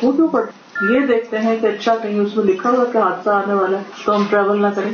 وہ 0.03 0.13
کیوں 0.13 0.29
پڑھتے 0.29 0.95
یہ 0.95 1.07
دیکھتے 1.07 1.39
ہیں 1.39 1.57
کہ 1.61 1.67
اچھا 1.67 1.97
کہیں 1.97 2.21
اس 2.21 2.37
میں 2.37 2.45
لکھا 2.45 2.71
ہوا 2.71 2.85
کہ 2.85 2.99
حادثہ 2.99 3.31
آنے 3.31 3.55
والا 3.55 3.79
ہے، 3.79 3.83
تو 4.05 4.17
ہم 4.17 4.25
ٹریول 4.31 4.63
نہ 4.63 4.67
کریں۔ 4.77 4.91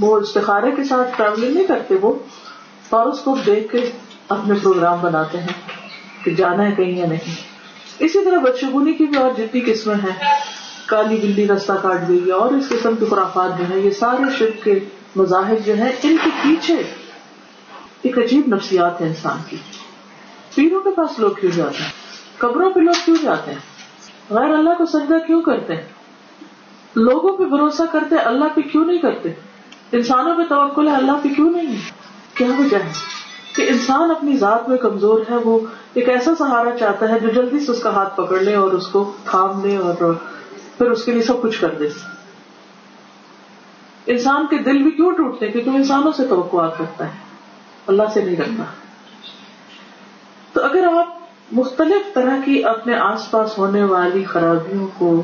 وہ 0.00 0.16
استخارے 0.16 0.70
کے 0.70 0.84
ساتھ 0.84 1.08
ٹریولنگ 1.16 1.54
نہیں 1.54 1.66
کرتے، 1.66 1.94
وہ 2.00 2.14
ہاروسکوپ 2.92 3.38
دیکھ 3.46 3.72
کے 3.72 3.90
اپنے 4.28 4.54
پروگرام 4.62 4.98
بناتے 5.00 5.38
ہیں 5.38 5.52
کہ 6.24 6.30
جانا 6.30 6.64
ہے 6.64 6.72
کہیں 6.72 6.98
یا 6.98 7.06
نہیں۔ 7.06 7.34
اسی 7.98 8.24
طرح 8.24 8.38
بدشگونی 8.38 8.92
کی 8.92 9.04
بھی 9.04 9.16
اور 9.16 9.30
جتنی 9.38 9.60
قسمیں 9.60 9.94
ہیں۔ 9.94 10.34
کالی 10.86 11.16
بلی 11.16 11.48
رستہ 11.48 11.72
کاٹ 11.82 12.08
گئی 12.08 12.30
اور 12.30 12.52
اس 12.52 12.68
قسم 12.68 12.96
کے 12.96 13.04
خرافات 13.04 13.58
جو 13.58 13.64
ہیں، 13.70 13.78
یہ 13.78 13.90
سارے 13.90 14.36
شرک 14.38 14.64
کے 14.64 14.78
مذاہب 15.16 15.66
جو 15.66 15.74
ہیں، 15.74 15.92
ان 16.02 16.16
کے 16.24 16.30
پیچھے 16.42 16.74
ایک 18.02 18.18
عجیب 18.18 18.54
نفسیات 18.54 19.00
ہے 19.00 19.06
انسان 19.06 19.38
کی۔ 19.48 19.56
پیروں 20.54 20.80
کے 20.80 20.90
پاس 20.90 21.18
لوگ 21.18 21.30
کیوں 21.30 21.52
جاتے 21.52 21.82
ہیں؟ 21.82 21.90
قبروں 22.38 22.70
پہ 22.70 22.80
لوگ 22.80 22.94
کیوں 23.04 23.16
جاتے 23.22 23.50
ہیں؟ 23.50 23.58
غیر 24.30 24.50
اللہ 24.54 24.70
کو 24.78 24.86
سجدہ 24.86 25.26
کیوں 25.26 25.42
کرتے 25.42 25.74
ہیں؟ 25.74 25.82
لوگوں 26.94 27.36
پہ 27.36 27.44
بھروسہ 27.44 27.82
کرتے، 27.92 28.16
اللہ 28.16 28.44
پہ 28.54 28.60
کیوں 28.60 28.84
نہیں 28.84 28.98
کرتے؟ 28.98 29.28
انسانوں 29.92 30.36
پہ 30.36 30.42
توقل 30.48 30.88
ہے، 30.88 30.94
اللہ 30.94 31.12
پہ 31.22 31.28
کیوں 31.28 31.50
نہیں؟ 31.50 31.76
کیا 32.34 32.48
وجہ 32.58 32.76
ہے؟ 32.76 33.17
کہ 33.56 33.66
انسان 33.68 34.10
اپنی 34.10 34.36
ذات 34.36 34.68
میں 34.68 34.78
کمزور 34.78 35.20
ہے، 35.30 35.36
وہ 35.36 35.58
ایک 35.94 36.08
ایسا 36.08 36.34
سہارا 36.34 36.76
چاہتا 36.78 37.08
ہے 37.08 37.20
جو 37.20 37.28
جلدی 37.28 37.60
سے 37.60 37.72
اس 37.72 37.82
کا 37.82 37.90
ہاتھ 37.90 38.16
پکڑ 38.16 38.40
لے 38.40 38.54
اور 38.54 38.72
اس 38.72 38.86
کو 38.86 39.12
تھام 39.24 39.64
لے 39.64 39.76
اور 39.76 40.14
پھر 40.78 40.90
اس 40.90 41.04
کے 41.04 41.12
لیے 41.12 41.22
سب 41.22 41.42
کچھ 41.42 41.60
کر 41.60 41.70
دے۔ 41.70 41.88
انسان 44.06 44.46
کے 44.46 44.58
دل 44.58 44.82
بھی 44.82 44.90
کیوں 44.90 45.10
ٹوٹتے 45.10 45.46
ہیں؟ 45.46 45.52
کیونکہ 45.52 45.70
انسانوں 45.70 46.12
سے 46.12 46.26
توقعات 46.26 46.80
رکھتا 46.80 47.04
ہے۔ 47.04 47.12
اللہ 47.86 48.02
سے 48.14 48.24
نہیں 48.24 48.36
رکھتا 48.36 48.62
تو 50.52 50.64
اگر 50.64 50.86
آپ 50.96 51.18
مختلف 51.52 52.14
طرح 52.14 52.36
کی 52.44 52.64
اپنے 52.64 52.94
آس 52.94 53.30
پاس 53.30 53.58
ہونے 53.58 53.84
والی 53.84 54.24
خرابیوں 54.24 54.86
کو، 54.98 55.22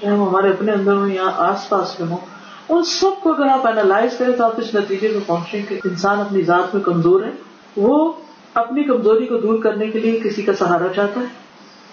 چاہے 0.00 0.12
وہ 0.12 0.28
ہمارے 0.28 0.50
اپنے 0.50 0.72
اندر 0.72 0.92
ہوں 0.92 1.08
یا 1.08 1.30
آس 1.36 1.68
پاس 1.68 2.00
میں 2.00 2.08
ہوں 2.08 2.35
ان 2.68 2.84
سب 2.84 3.22
کو 3.22 3.32
اگر 3.32 3.46
آپ 3.46 3.66
اینالائز 3.66 4.18
کریں 4.18 4.32
تو 4.32 4.44
آپ 4.44 4.60
اس 4.60 4.74
نتیجے 4.74 5.08
میں 5.08 5.20
پہنچیں 5.26 5.62
کہ 5.68 5.80
انسان 5.84 6.20
اپنی 6.20 6.42
ذات 6.42 6.74
میں 6.74 6.82
کمزور 6.82 7.22
ہے۔ 7.22 7.30
وہ 7.76 8.12
اپنی 8.54 8.84
کمزوری 8.84 9.26
کو 9.26 9.36
دور 9.36 9.58
کرنے 9.58 9.86
کے 9.86 9.98
لیے 9.98 10.20
کسی 10.20 10.42
کا 10.42 10.52
سہارا 10.52 10.92
چاہتا 10.96 11.20
ہے۔ 11.20 11.26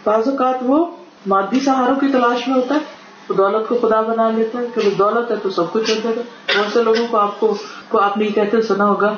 بعض 0.03 0.27
اوقات 0.27 0.55
وہ 0.61 0.85
مادی 1.27 1.59
سہاروں 1.59 1.95
کی 1.95 2.07
تلاش 2.07 2.47
میں 2.47 2.55
ہوتا 2.55 2.75
ہے۔ 2.75 2.79
تو 3.27 3.33
دولت 3.33 3.69
کو 3.69 3.77
خدا 3.81 4.01
بنا 4.01 4.29
لیتا 4.29 4.59
ہے۔ 4.59 4.65
کہ 4.75 4.89
دولت 4.99 5.31
ہے 5.31 5.35
تو 5.35 5.49
سب 5.49 5.73
کچھ 5.73 5.91
ہوتا 5.91 6.09
ہے 6.09 6.15
بہت 6.57 6.73
سے 6.73 6.83
لوگوں 6.83 7.07
کو 7.11 7.17
آپ 7.17 7.39
کو 7.39 7.57
آپ 7.99 8.17
نے 8.17 8.25
یہ 8.25 8.29
کہتے 8.29 8.61
سنا 8.61 8.85
ہوگا 8.85 9.15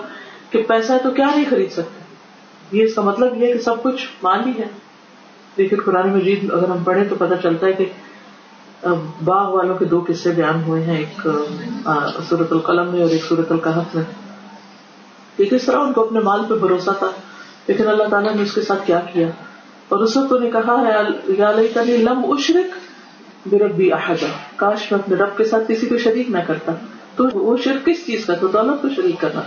کہ 0.50 0.64
پیسہ 0.64 0.92
ہے 0.92 0.98
تو 1.04 1.12
کیا 1.12 1.28
نہیں 1.36 1.46
خرید 1.50 1.72
سکتے؟ 1.72 2.04
یہ 2.78 2.84
اس 2.84 2.96
کا 2.96 3.02
مطلب 3.02 3.36
یہ 3.36 3.48
ہے 3.48 3.54
کہ 3.54 3.60
سب 3.60 3.84
کچھ 3.84 4.08
مان 4.24 4.42
لی 4.46 4.60
ہے۔ 4.60 4.68
لیکن 5.56 5.76
قرآن 5.86 6.10
مجید 6.10 6.52
اگر 6.52 6.68
ہم 6.68 6.84
پڑھیں 6.84 7.04
تو 7.10 7.16
پتہ 7.20 7.34
چلتا 7.44 7.68
ہے 7.68 7.74
کہ 7.74 7.86
باغ 9.24 9.56
والوں 9.56 9.76
کے 9.76 9.86
دو 9.86 10.06
قصے 10.08 10.32
بیان 10.32 10.64
ہوئے 10.64 10.84
ہیں، 10.84 10.98
ایک 10.98 11.28
سورت 12.30 12.52
القلم 12.52 12.92
میں 12.92 13.02
اور 13.02 13.10
ایک 13.10 13.26
سورت 13.26 13.52
القحف 13.52 13.96
میں۔ 13.96 14.04
کہ 15.38 15.46
کس 15.46 15.64
طرح 15.66 15.80
ان 15.80 15.94
کو 15.94 16.02
اپنے 16.02 16.20
مال 16.20 16.42
پہ 16.50 16.54
بھروسہ 16.54 16.90
تھا؟ 17.00 17.08
لیکن 17.68 17.88
اللہ 17.88 18.04
تعالیٰ 18.04 18.36
نے 18.36 18.42
اس 18.44 18.54
کے 18.54 18.62
ساتھ 18.62 18.88
کیا 18.88 19.00
کیا؟ 19.00 19.28
اور 19.90 20.00
اس 20.00 20.18
وقت 20.18 20.34
انہیں 20.34 20.52
کہا 20.52 20.84
ہے 20.88 21.98
لم 21.98 22.22
اشرک 22.30 22.76
بربی 23.48 23.94
احجا 23.94 24.28
کاش 24.56 24.92
میں 24.92 25.00
اپنے 25.00 25.16
رب 25.16 25.38
کے 25.38 25.44
ساتھ 25.44 25.64
کسی 25.68 25.88
کو 25.88 25.98
شریک 25.98 26.30
نہ 26.30 26.38
کرتا۔ 26.48 26.72
تو 27.16 27.24
وہ 27.34 27.58
شرک 27.58 27.86
کس 27.86 28.06
چیز 28.06 28.26
کا 28.26 28.36
تو 28.36 28.48
دولت 28.48 28.82
کو 28.82 28.90
شریک 28.96 29.22
کرنا۔ 29.22 29.42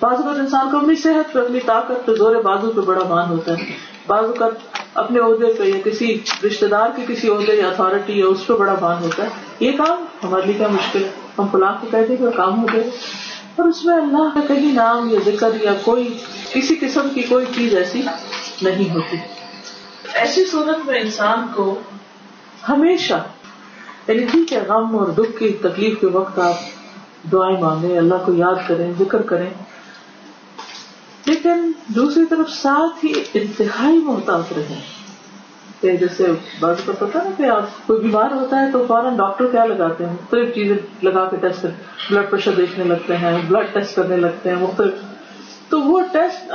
بعض 0.00 0.16
اوقات 0.16 0.38
انسان 0.38 0.70
کو 0.70 0.76
اپنی 0.76 0.94
صحت 0.94 1.32
پہ، 1.32 1.38
اپنی 1.38 1.60
طاقت 1.60 2.06
پہ 2.06 2.14
زور 2.14 2.36
بازو 2.36 2.72
پہ 2.72 2.80
بڑا 2.80 3.04
مان 3.08 3.28
ہوتا 3.28 3.52
ہے۔ 3.52 3.64
بعض 4.06 4.24
اوقات 4.24 4.52
اپنے 4.94 5.20
عہدے 5.20 5.52
پہ 5.52 5.62
یا 5.62 5.76
کسی 5.84 6.20
رشتے 6.46 6.66
دار 6.66 6.88
کے 6.96 7.14
کسی 7.14 7.28
عہدے 7.28 7.56
یا 7.56 7.68
اتارٹی 7.68 8.18
یا 8.18 8.26
اس 8.26 8.46
پہ 8.46 8.52
بڑا 8.52 8.74
مان 8.80 9.02
ہوتا 9.02 9.24
ہے۔ 9.24 9.28
یہ 9.60 9.72
کام 9.72 10.04
ہمارے 10.24 10.42
لیے 10.42 10.54
کیا 10.54 10.68
مشکل 10.68 11.04
ہے؟ 11.04 11.10
ہم 11.38 11.46
فلاں 11.52 11.72
کو 11.80 11.86
کہہ 11.90 12.06
دیں 12.08 12.16
کہ 12.16 12.30
کام 12.36 12.62
ہو 12.62 12.66
گئے۔ 12.72 12.90
اور 13.56 13.68
اس 13.68 13.84
میں 13.84 13.94
اللہ 13.94 14.34
کا 14.34 14.54
کہیں 14.54 14.72
نام 14.72 15.10
یا 15.10 15.20
ذکر 15.26 15.48
یا 15.62 15.72
کوئی 15.84 16.18
کسی 16.52 16.74
قسم 16.74 17.08
کی 17.14 17.22
کوئی 17.22 17.46
چیز 17.54 17.74
ایسی 17.74 18.02
نہیں 18.62 18.94
ہوتی۔ 18.94 19.16
ایسی 20.14 20.44
صورت 20.44 20.86
میں 20.86 21.00
انسان 21.00 21.46
کو 21.54 21.78
ہمیشہ 22.68 23.24
یعنی 24.08 24.24
ٹھیک 24.24 24.52
ہے 24.52 24.60
غم 24.68 24.98
اور 24.98 25.06
دکھ 25.06 25.38
کی 25.38 25.52
تکلیف 25.52 26.00
کے 26.00 26.06
وقت 26.06 26.38
آپ 26.38 26.54
دعائیں 27.32 27.60
مانگیں، 27.60 27.98
اللہ 27.98 28.14
کو 28.26 28.32
یاد 28.32 28.68
کریں، 28.68 28.92
ذکر 28.98 29.22
کریں۔ 29.22 29.50
لیکن 31.26 31.72
دوسری 31.88 32.24
طرف 32.26 32.50
ساتھ 32.50 33.04
ہی 33.04 33.12
انتہائی 33.34 33.98
محتاط 33.98 34.52
رہے 34.56 34.80
کہ 35.80 35.96
جیسے 35.96 36.26
بات 36.60 36.86
کو 36.86 36.92
پتا 36.98 37.22
نا 37.24 37.30
کہ 37.36 37.42
آپ 37.42 37.86
کوئی 37.86 38.00
بیمار 38.00 38.30
ہوتا 38.30 38.60
ہے 38.60 38.70
تو 38.72 38.84
فوراً 38.88 39.16
ڈاکٹر 39.16 39.46
کیا 39.46 39.64
لگاتے 39.64 40.04
ہیں؟ 40.04 40.12
مختلف 40.12 40.54
چیزیں 40.54 40.76
لگا 41.02 41.24
کے 41.24 41.36
ٹیسٹ 41.36 41.66
بلڈ 42.10 42.30
پریشر 42.30 42.52
دیکھنے 42.56 42.84
لگتے 42.84 43.16
ہیں 43.16 43.32
بلڈ 43.48 43.72
ٹیسٹ 43.72 43.96
کرنے 43.96 44.16
لگتے 44.16 44.50
ہیں، 44.50 44.56
مختلف۔ 44.56 44.92
تو 45.68 45.80
وہ 45.80 46.00
ٹیسٹ 46.12 46.52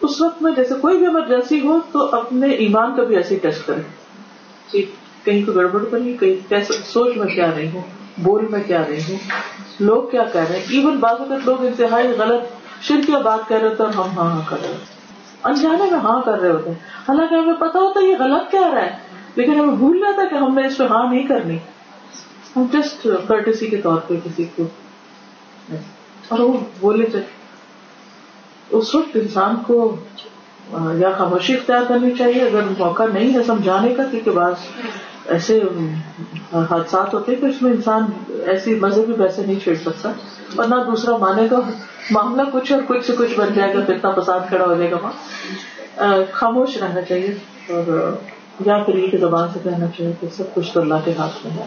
اس 0.00 0.20
وقت 0.20 0.42
میں 0.42 0.52
جیسے 0.56 0.74
کوئی 0.80 0.98
بھی 0.98 1.06
ایمرجنسی 1.06 1.60
ہو 1.60 1.78
تو 1.92 2.08
اپنے 2.12 2.48
ایمان 2.56 2.96
کا 2.96 3.02
بھی 3.02 3.16
ایسے 3.16 3.36
ٹیسٹ 3.42 3.66
کرے 3.66 3.82
جی، 4.72 4.82
کہیں 5.24 5.44
کو 5.46 5.52
گڑبڑ 5.52 5.84
تو 5.84 5.96
نہیں، 5.96 6.16
کہیں 6.16 6.62
سوچ 6.84 7.16
میں 7.16 7.26
کیا 7.26 7.50
رہی 7.56 7.68
ہوں 7.74 7.82
بول 8.18 8.46
میں 8.50 8.60
کیا 8.66 8.82
رہی 8.88 9.00
ہوں 9.08 9.18
لوگ 9.80 10.02
کیا 10.02 10.24
کہہ 10.32 10.40
رہے 10.40 10.58
ہیں؟ 10.58 10.64
ایون 10.68 10.96
بعض 10.96 11.20
اوقات 11.20 11.46
لوگ 11.46 11.64
انتہائی 11.66 12.08
غلط 12.08 12.53
شر 12.82 13.00
کیا 13.06 13.18
بات 13.18 13.48
کر 13.48 13.60
رہے 13.60 13.68
ہوتے 13.68 13.82
اور 13.82 13.92
ہم 13.92 14.18
ہاں 14.18 14.30
ہاں 14.30 14.40
کر 14.48 14.56
رہے 14.62 14.68
ہوتے 14.68 14.92
انجانے 15.44 15.90
میں 15.90 15.98
ہاں 15.98 16.22
کر 16.22 16.40
رہے 16.40 16.50
ہوتے 16.50 16.70
ہیں۔ 16.70 16.76
حالانکہ 17.08 17.34
ہمیں 17.34 17.54
پتا 17.54 17.78
ہوتا 17.78 18.00
ہے 18.00 18.04
یہ 18.04 18.16
غلط 18.18 18.50
کہہ 18.50 18.72
رہا 18.74 18.82
ہے، 18.82 18.96
لیکن 19.36 19.60
ہمیں 19.60 19.76
بھول 19.76 19.98
جاتا 19.98 20.24
کہ 20.24 20.34
ہم 20.34 20.54
نے 20.54 20.66
اس 20.66 20.76
پہ 20.78 20.84
ہاں 20.84 21.12
نہیں 21.12 21.26
کرنی۔ 21.26 21.58
ہم 22.56 22.66
جسٹ 22.72 23.06
کرٹسی 23.28 23.66
کے 23.66 23.76
طور 23.76 23.96
پہ 23.96 24.14
کسی 24.24 24.44
کو۔ 24.56 24.62
اور 26.28 26.38
وہ 26.38 26.52
بولے 26.80 27.06
چاہے 27.06 27.24
اس 28.70 28.94
وقت 28.94 29.16
انسان 29.16 29.56
کو 29.66 29.96
یا 30.98 31.10
خاموشی 31.18 31.54
اختیار 31.54 31.82
کرنی 31.88 32.10
چاہیے۔ 32.10 32.42
اگر 32.42 32.60
موقع 32.78 33.02
نہیں 33.12 33.34
ہے 33.34 33.42
سمجھانے 33.42 33.94
کا، 33.94 34.02
کیونکہ 34.10 34.30
بعض 34.30 34.54
ایسے 35.28 35.60
حادثات 36.52 37.14
ہوتے 37.14 37.32
ہیں 37.32 37.40
کہ 37.40 37.46
اس 37.46 37.62
میں 37.62 37.70
انسان 37.72 38.02
ایسی 38.46 38.74
مذہبی 38.74 39.12
ویسے 39.12 39.42
نہیں 39.46 39.60
چھیڑ 39.60 39.74
سکتا 39.74 40.08
اور 40.56 40.68
نہ 40.68 40.74
دوسرا 40.74 41.16
مانے 41.16 41.46
گا، 41.50 41.60
معاملہ 42.10 42.42
کچھ 42.52 42.72
اور 42.72 42.82
کچھ 42.86 43.06
سے 43.06 43.12
کچھ 43.18 43.38
بن 43.38 43.54
جائے 43.54 43.74
گا 43.74 43.80
پھر 43.80 43.94
اتنا 43.94 44.10
پسند 44.10 44.48
کھڑا 44.48 44.64
ہو 44.64 44.74
جائے 44.74 44.90
گا 44.90 44.96
وہاں۔ 44.96 46.22
خاموش 46.32 46.76
رہنا 46.76 47.02
چاہیے 47.02 47.34
اور 47.68 48.16
یا 48.66 48.78
پھر 48.78 48.94
یہ 48.94 49.18
زبان 49.18 49.48
سے 49.52 49.58
کہنا 49.64 49.86
چاہیے 49.98 50.12
کہ 50.20 50.26
سب 50.36 50.54
کچھ 50.54 50.72
تو 50.72 50.80
اللہ 50.80 50.94
کے 51.04 51.12
ہاتھ 51.18 51.46
میں 51.46 51.52
ہے۔ 51.52 51.64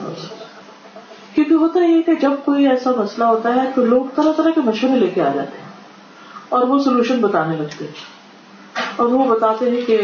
کیونکہ 1.36 1.54
ہوتا 1.54 1.80
یہ 1.80 2.02
کہ 2.02 2.16
جب 2.16 2.32
کوئی 2.46 2.68
ایسا 2.68 2.92
مسئلہ 2.98 3.26
ہوتا 3.26 3.56
ہے 3.56 3.70
تو 3.76 3.86
لوگ 3.86 4.06
طرح 4.16 4.32
طرح 4.38 4.50
کے 4.56 4.62
مشورے 4.62 5.00
لے 5.00 5.08
کے 5.08 5.22
آ 5.22 5.32
جاتے 5.36 5.58
ہیں 5.58 5.66
اور 6.50 6.68
وہ 6.68 6.80
سولوشن 6.80 7.22
بتانے 7.22 7.58
لگتے 7.58 7.86
ہیں۔ 7.86 8.17
اور 8.98 9.08
وہ 9.08 9.26
بتاتے 9.26 9.70
ہیں 9.70 9.82
کہ 9.88 10.02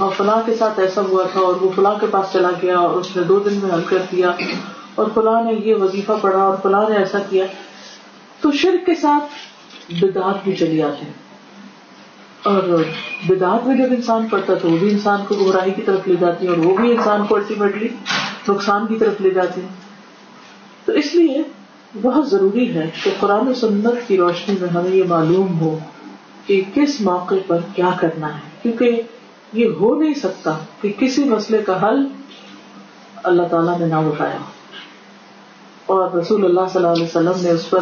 ہاں، 0.00 0.10
فلاں 0.16 0.40
کے 0.46 0.54
ساتھ 0.54 0.80
ایسا 0.80 1.00
ہوا 1.00 1.24
تھا 1.32 1.40
اور 1.40 1.54
وہ 1.54 1.70
فلاں 1.74 1.94
کے 2.00 2.06
پاس 2.10 2.32
چلا 2.32 2.50
گیا 2.62 2.78
اور 2.78 2.96
اس 2.96 3.16
نے 3.16 3.22
دو 3.22 3.38
دن 3.40 3.58
میں 3.62 3.70
حل 3.74 3.82
کر 3.88 3.98
دیا 4.12 4.32
اور 4.94 5.06
فلاں 5.14 5.42
نے 5.44 5.52
یہ 5.52 5.74
وظیفہ 5.74 6.12
پڑھا 6.20 6.42
اور 6.42 6.56
فلاں 6.62 6.88
نے 6.88 6.96
ایسا 6.96 7.18
کیا۔ 7.30 7.44
تو 8.40 8.52
شرک 8.52 8.86
کے 8.86 8.94
ساتھ 8.94 9.24
بدعت 9.92 10.44
بھی 10.44 10.56
چلی 10.56 10.82
آتی 10.82 11.06
ہے 11.06 11.12
اور 12.42 12.62
بدعت 13.28 13.66
میں 13.66 13.76
جب 13.76 13.92
انسان 13.92 14.26
پڑتا 14.28 14.54
تو 14.54 14.70
وہ 14.70 14.76
بھی 14.76 14.90
انسان 14.90 15.20
کو 15.28 15.34
گمراہی 15.34 15.70
کی 15.70 15.82
طرف 15.82 16.08
لے 16.08 16.16
جاتی 16.16 16.46
ہے 16.46 16.50
اور 16.50 16.58
وہ 16.58 16.76
بھی 16.76 16.90
انسان 16.90 17.26
کو 17.26 17.34
الٹیمیٹلی 17.34 17.88
نقصان 18.48 18.86
کی 18.86 18.98
طرف 18.98 19.20
لے 19.20 19.30
جاتی 19.30 19.60
ہے 19.60 19.66
تو 20.84 20.92
اس 20.92 21.14
لیے 21.14 21.42
بہت 22.02 22.30
ضروری 22.30 22.74
ہے 22.74 22.90
کہ 23.04 23.10
قرآن 23.20 23.48
و 23.48 23.54
سنت 23.54 24.08
کی 24.08 24.16
روشنی 24.16 24.54
میں 24.60 24.68
ہمیں 24.68 24.90
یہ 24.90 25.04
معلوم 25.08 25.60
ہو 25.60 25.78
کہ 26.48 26.62
کس 26.74 27.00
موقع 27.00 27.34
پر 27.46 27.58
کیا 27.74 27.90
کرنا 28.00 28.34
ہے؟ 28.34 28.40
کیونکہ 28.62 29.02
یہ 29.52 29.66
ہو 29.66 30.02
نہیں 30.02 30.14
سکتا 30.14 30.58
کہ 30.80 30.92
کسی 30.98 31.24
مسئلے 31.24 31.62
کا 31.62 31.88
حل 31.88 32.06
اللہ 33.22 33.42
تعالیٰ 33.42 33.78
نے 33.78 33.86
نہ 33.86 33.94
اٹھایا 33.94 34.38
اور 35.86 36.12
رسول 36.12 36.44
اللہ 36.44 36.60
صلی 36.60 36.76
اللہ 36.76 36.88
علیہ 36.88 37.04
وسلم 37.04 37.42
نے 37.42 37.50
اس 37.50 37.70
پر 37.70 37.78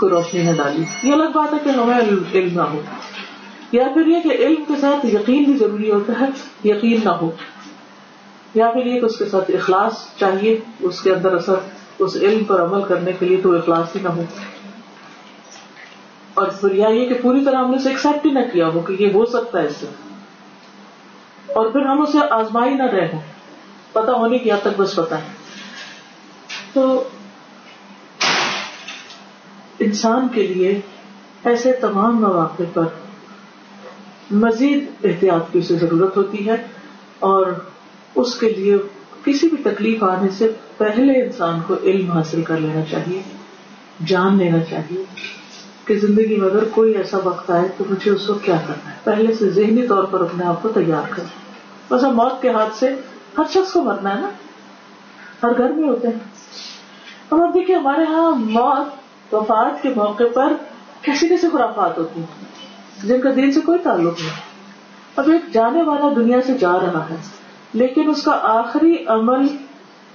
کوئی 0.00 0.12
روشنی 0.12 0.42
نہ 0.42 0.56
ڈالی۔ 0.56 1.08
یہ 1.08 1.12
الگ 1.12 1.28
بات 1.34 1.52
ہے 1.52 1.58
کہ 1.64 1.68
ہمیں 1.68 2.00
علم 2.34 2.56
نہ 2.56 2.62
ہو۔ 2.62 2.80
یا 3.72 3.84
پھر 3.94 4.06
یہ 4.06 4.20
کہ 4.20 4.28
علم 4.28 4.64
کے 4.68 4.80
ساتھ 4.80 5.06
یقین 5.06 5.44
بھی 5.44 5.56
ضروری 5.56 5.90
ہوتا 5.90 6.12
ہے، 6.20 6.26
یقین 6.68 7.00
نہ 7.04 7.08
ہو۔ 7.08 7.30
یا 8.54 8.70
پھر 8.70 8.86
یہ 8.86 9.00
کہ 9.00 9.04
اس 9.04 9.18
کے 9.18 9.24
ساتھ 9.24 9.50
اخلاص 9.50 10.16
چاہیے، 10.16 10.60
اس 10.80 11.00
کے 11.00 11.12
اندر 11.12 11.34
اثر، 11.34 11.54
اس 11.98 12.16
علم 12.16 12.44
پر 12.44 12.62
عمل 12.62 12.82
کرنے 12.82 13.12
کے 13.18 13.26
لیے 13.26 13.36
تو 13.36 13.56
اخلاص 13.56 13.96
ہی 13.96 14.00
نہ 14.02 14.08
ہو۔ 14.08 14.22
اور 16.38 16.48
پھر 16.48 16.74
یہ 16.74 17.08
کہ 17.08 17.14
پوری 17.22 17.44
طرح 17.44 17.56
ہم 17.56 17.70
نے 17.70 17.76
اسے 17.76 17.88
ایکسپٹ 17.88 18.26
ہی 18.26 18.30
نہ 18.30 18.38
کیا 18.52 18.68
ہو 18.68 18.80
کہ 18.80 18.96
یہ 18.98 19.12
ہو 19.12 19.24
سکتا 19.24 19.60
ہے 19.60 19.66
اس 19.66 19.76
سے۔ 19.76 19.86
اور 21.46 21.70
پھر 21.70 21.80
ہم 21.80 22.02
اسے 22.02 22.18
آزمائی 22.30 22.74
نہ 22.74 22.82
رہے 22.82 23.08
ہوں۔ 23.12 23.20
پتا 23.92 24.12
ہونے 24.12 24.38
کی 24.38 24.52
حد 24.52 24.56
تک 24.60 24.80
بس 24.80 24.96
پتا 24.96 25.18
ہے۔ 25.18 25.26
تو 26.72 27.08
انسان 29.78 30.28
کے 30.28 30.46
لیے 30.46 30.80
ایسے 31.44 31.72
تمام 31.72 32.20
مواقع 32.20 32.62
پر 32.74 32.84
مزید 34.30 34.84
احتیاط 35.04 35.52
کی 35.52 35.58
اسے 35.58 35.76
ضرورت 35.76 36.16
ہوتی 36.16 36.48
ہے 36.48 36.56
اور 37.18 37.46
اس 38.14 38.38
کے 38.40 38.48
لیے 38.50 38.76
کسی 39.24 39.48
بھی 39.48 39.70
تکلیف 39.70 40.04
آنے 40.04 40.28
سے 40.28 40.52
پہلے 40.76 41.24
انسان 41.24 41.60
کو 41.66 41.74
علم 41.82 42.10
حاصل 42.10 42.42
کر 42.42 42.56
لینا 42.56 42.82
چاہیے، 42.90 43.22
جان 44.06 44.38
لینا 44.38 44.60
چاہیے۔ 44.60 45.04
کہ 45.88 45.98
زندگی 45.98 46.36
میں 46.36 46.48
اگر 46.48 46.64
کوئی 46.64 46.92
ایسا 46.92 47.18
وقت 47.24 47.50
آئے 47.50 47.68
تو 47.76 47.84
مجھے 47.90 48.10
اس 48.10 48.30
وقت 48.30 48.44
کیا 48.44 48.56
کرنا 48.66 48.90
ہے؟ 48.90 48.96
پہلے 49.04 49.34
سے 49.34 49.50
ذہنی 49.50 49.86
طور 49.86 50.04
پر 50.04 50.20
اپنے 50.20 50.44
آپ 50.44 50.62
کو 50.62 50.68
تیار 50.68 51.10
کر 51.10 51.22
بس 51.90 52.02
موت 52.02 52.42
کے 52.42 52.50
ہاتھ 52.50 52.76
سے 52.76 52.94
ہر 53.38 53.44
شخص 53.50 53.72
کو 53.72 53.82
مرنا 53.82 54.16
ہے 54.16 54.20
نا؟ 54.20 54.28
ہر 55.42 55.58
گھر 55.58 55.70
میں 55.70 55.88
ہوتے 55.88 56.08
ہیں۔ 56.08 56.18
اب 57.30 57.54
دیکھیے 57.54 57.76
ہمارے 57.76 58.02
یہاں 58.02 58.30
موت، 58.30 59.34
وفات 59.34 59.82
کے 59.82 59.88
موقع 59.96 60.24
پر 60.34 60.52
کیسے 61.02 61.28
کیسے 61.28 61.46
خرافات 61.52 61.98
ہوتی 61.98 62.20
ہیں، 62.20 63.06
جن 63.06 63.20
کا 63.20 63.28
دین 63.36 63.52
سے 63.52 63.60
کوئی 63.60 63.78
تعلق 63.78 64.20
نہیں۔ 64.20 64.48
اب 65.16 65.30
ایک 65.30 65.54
جانے 65.54 65.82
والا 65.82 66.08
دنیا 66.16 66.38
سے 66.46 66.58
جا 66.58 66.72
رہا 66.72 67.06
ہے، 67.10 67.16
لیکن 67.72 68.10
اس 68.10 68.22
کا 68.22 68.38
آخری 68.42 68.96
عمل 69.06 69.46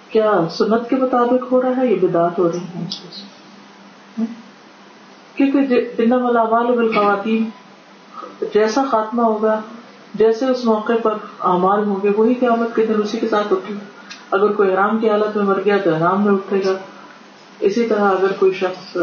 کیا 0.09 0.31
سنت 0.51 0.89
کے 0.89 0.95
مطابق 0.95 1.51
ہو 1.51 1.61
رہا 1.61 1.77
ہے 1.77 1.87
یہ 1.87 1.95
بدعت 1.95 2.39
ہو 2.39 2.51
رہی 2.51 2.59
ہے؟ 2.59 2.85
کیونکہ 5.35 6.95
خواتین 6.95 7.49
جیسا 8.53 8.83
خاتمہ 8.91 9.21
ہوگا، 9.21 9.61
جیسے 10.13 10.45
اس 10.45 10.65
موقع 10.65 10.93
پر 11.03 11.13
اعمال 11.39 11.83
ہوں 11.83 11.95
گے، 12.03 12.09
وہی 12.17 12.33
قیامت 12.33 12.75
کے 12.75 12.85
دن 12.85 13.01
اسی 13.03 13.19
کے 13.19 13.27
ساتھ 13.27 13.53
اٹھے 13.53 13.73
اگر 14.31 14.51
کوئی 14.51 14.73
حرام 14.73 14.99
کی 14.99 15.09
حالت 15.09 15.37
میں 15.37 15.45
مر 15.45 15.61
گیا 15.65 15.77
تو 15.77 15.95
حرام 15.95 16.23
میں 16.23 16.33
اٹھے 16.33 16.61
گا۔ 16.65 16.77
اسی 17.59 17.83
طرح 17.83 18.09
اگر 18.09 18.31
کوئی 18.31 18.51
شخص 18.51 18.97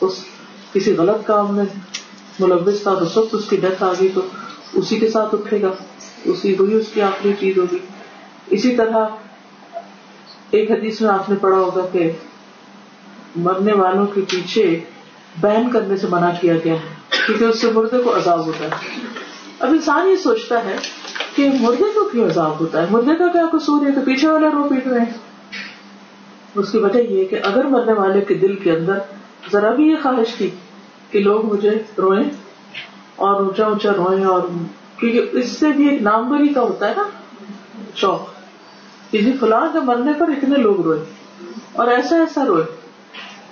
اس 0.00 0.24
کسی 0.72 0.96
غلط 0.96 1.26
کام 1.26 1.54
میں 1.54 1.64
ملوث 2.40 2.82
تھا، 2.82 2.94
تو 2.94 3.04
سب 3.04 3.20
اس 3.32 3.48
کی 3.48 3.56
ڈیتھ 3.56 3.82
آ 3.82 3.92
گئی 4.00 4.08
تو 4.14 4.20
اسی 4.74 4.98
کے 4.98 5.10
ساتھ 5.10 5.34
اٹھے 5.34 5.62
گا۔ 5.62 5.68
اسی 6.24 6.56
وہی 6.58 6.74
اس 6.74 6.88
کی 6.94 7.02
آخری 7.02 7.32
چیز 7.40 7.58
ہوگی۔ 7.58 7.78
اسی 8.46 8.76
طرح 8.76 9.06
ایک 10.50 10.70
حدیث 10.70 11.00
میں 11.00 11.10
آپ 11.10 11.30
نے 11.30 11.36
پڑھا 11.40 11.56
ہوگا 11.56 11.86
کہ 11.92 12.12
مرنے 13.36 13.72
والوں 13.72 14.06
کے 14.06 14.20
پیچھے 14.20 14.80
بین 15.40 15.70
کرنے 15.70 15.96
سے 15.96 16.06
منع 16.10 16.30
کیا 16.40 16.54
گیا 16.64 16.74
ہے، 16.74 16.94
کیونکہ 17.26 17.44
اس 17.44 17.60
سے 17.60 17.70
مردے 17.70 17.98
کو 17.98 18.16
عذاب 18.16 18.46
ہوتا 18.46 18.64
ہے۔ 18.64 18.70
اب 19.58 19.72
انسان 19.72 20.08
یہ 20.08 20.16
سوچتا 20.16 20.64
ہے 20.64 20.76
کہ 21.34 21.48
مردے 21.60 21.92
کو 21.94 22.08
کیوں 22.08 22.26
عذاب 22.26 22.60
ہوتا 22.60 22.82
ہے؟ 22.82 22.86
مردے 22.90 23.14
کا 23.14 23.26
کیا 23.32 23.46
قصور 23.52 23.86
ہے 23.86 23.92
تو 23.92 24.00
پیچھے 24.04 24.28
والے 24.28 24.48
رو 24.48 24.68
پیٹ 24.68 24.86
رہے 24.86 25.00
ہیں؟ 25.00 25.12
اس 26.54 26.72
کی 26.72 26.78
وجہ 26.78 26.98
یہ 26.98 27.24
کہ 27.24 27.40
اگر 27.44 27.64
مرنے 27.64 27.92
والے 27.92 28.20
کے 28.20 28.34
دل 28.34 28.54
کے 28.56 28.70
اندر 28.72 28.98
ذرا 29.52 29.70
بھی 29.70 29.84
یہ 29.84 29.96
خواہش 30.02 30.34
تھی 30.34 30.50
کہ 31.10 31.18
لوگ 31.18 31.44
مجھے 31.44 31.70
روئیں، 31.98 32.28
اور 33.16 33.40
اونچا 33.40 33.66
اونچا 33.66 33.92
روئیں، 33.96 34.24
اور 34.24 34.48
کیونکہ 35.00 35.38
اس 35.38 35.50
سے 35.50 35.68
بھی 35.68 35.88
ایک 35.88 36.02
نامبری 36.02 36.48
کا 36.48 36.60
ہوتا 36.60 36.88
ہے 36.88 36.94
نا، 36.96 37.08
شوق۔ 37.94 38.34
کسی 39.12 39.32
فلاں 39.40 39.66
کے 39.72 39.80
مرنے 39.80 40.12
پر 40.18 40.28
اتنے 40.28 40.56
لوگ 40.56 40.80
روئے 40.80 40.98
اور 41.72 41.88
ایسا 41.88 42.16
ایسا 42.16 42.44
روئے 42.44 42.64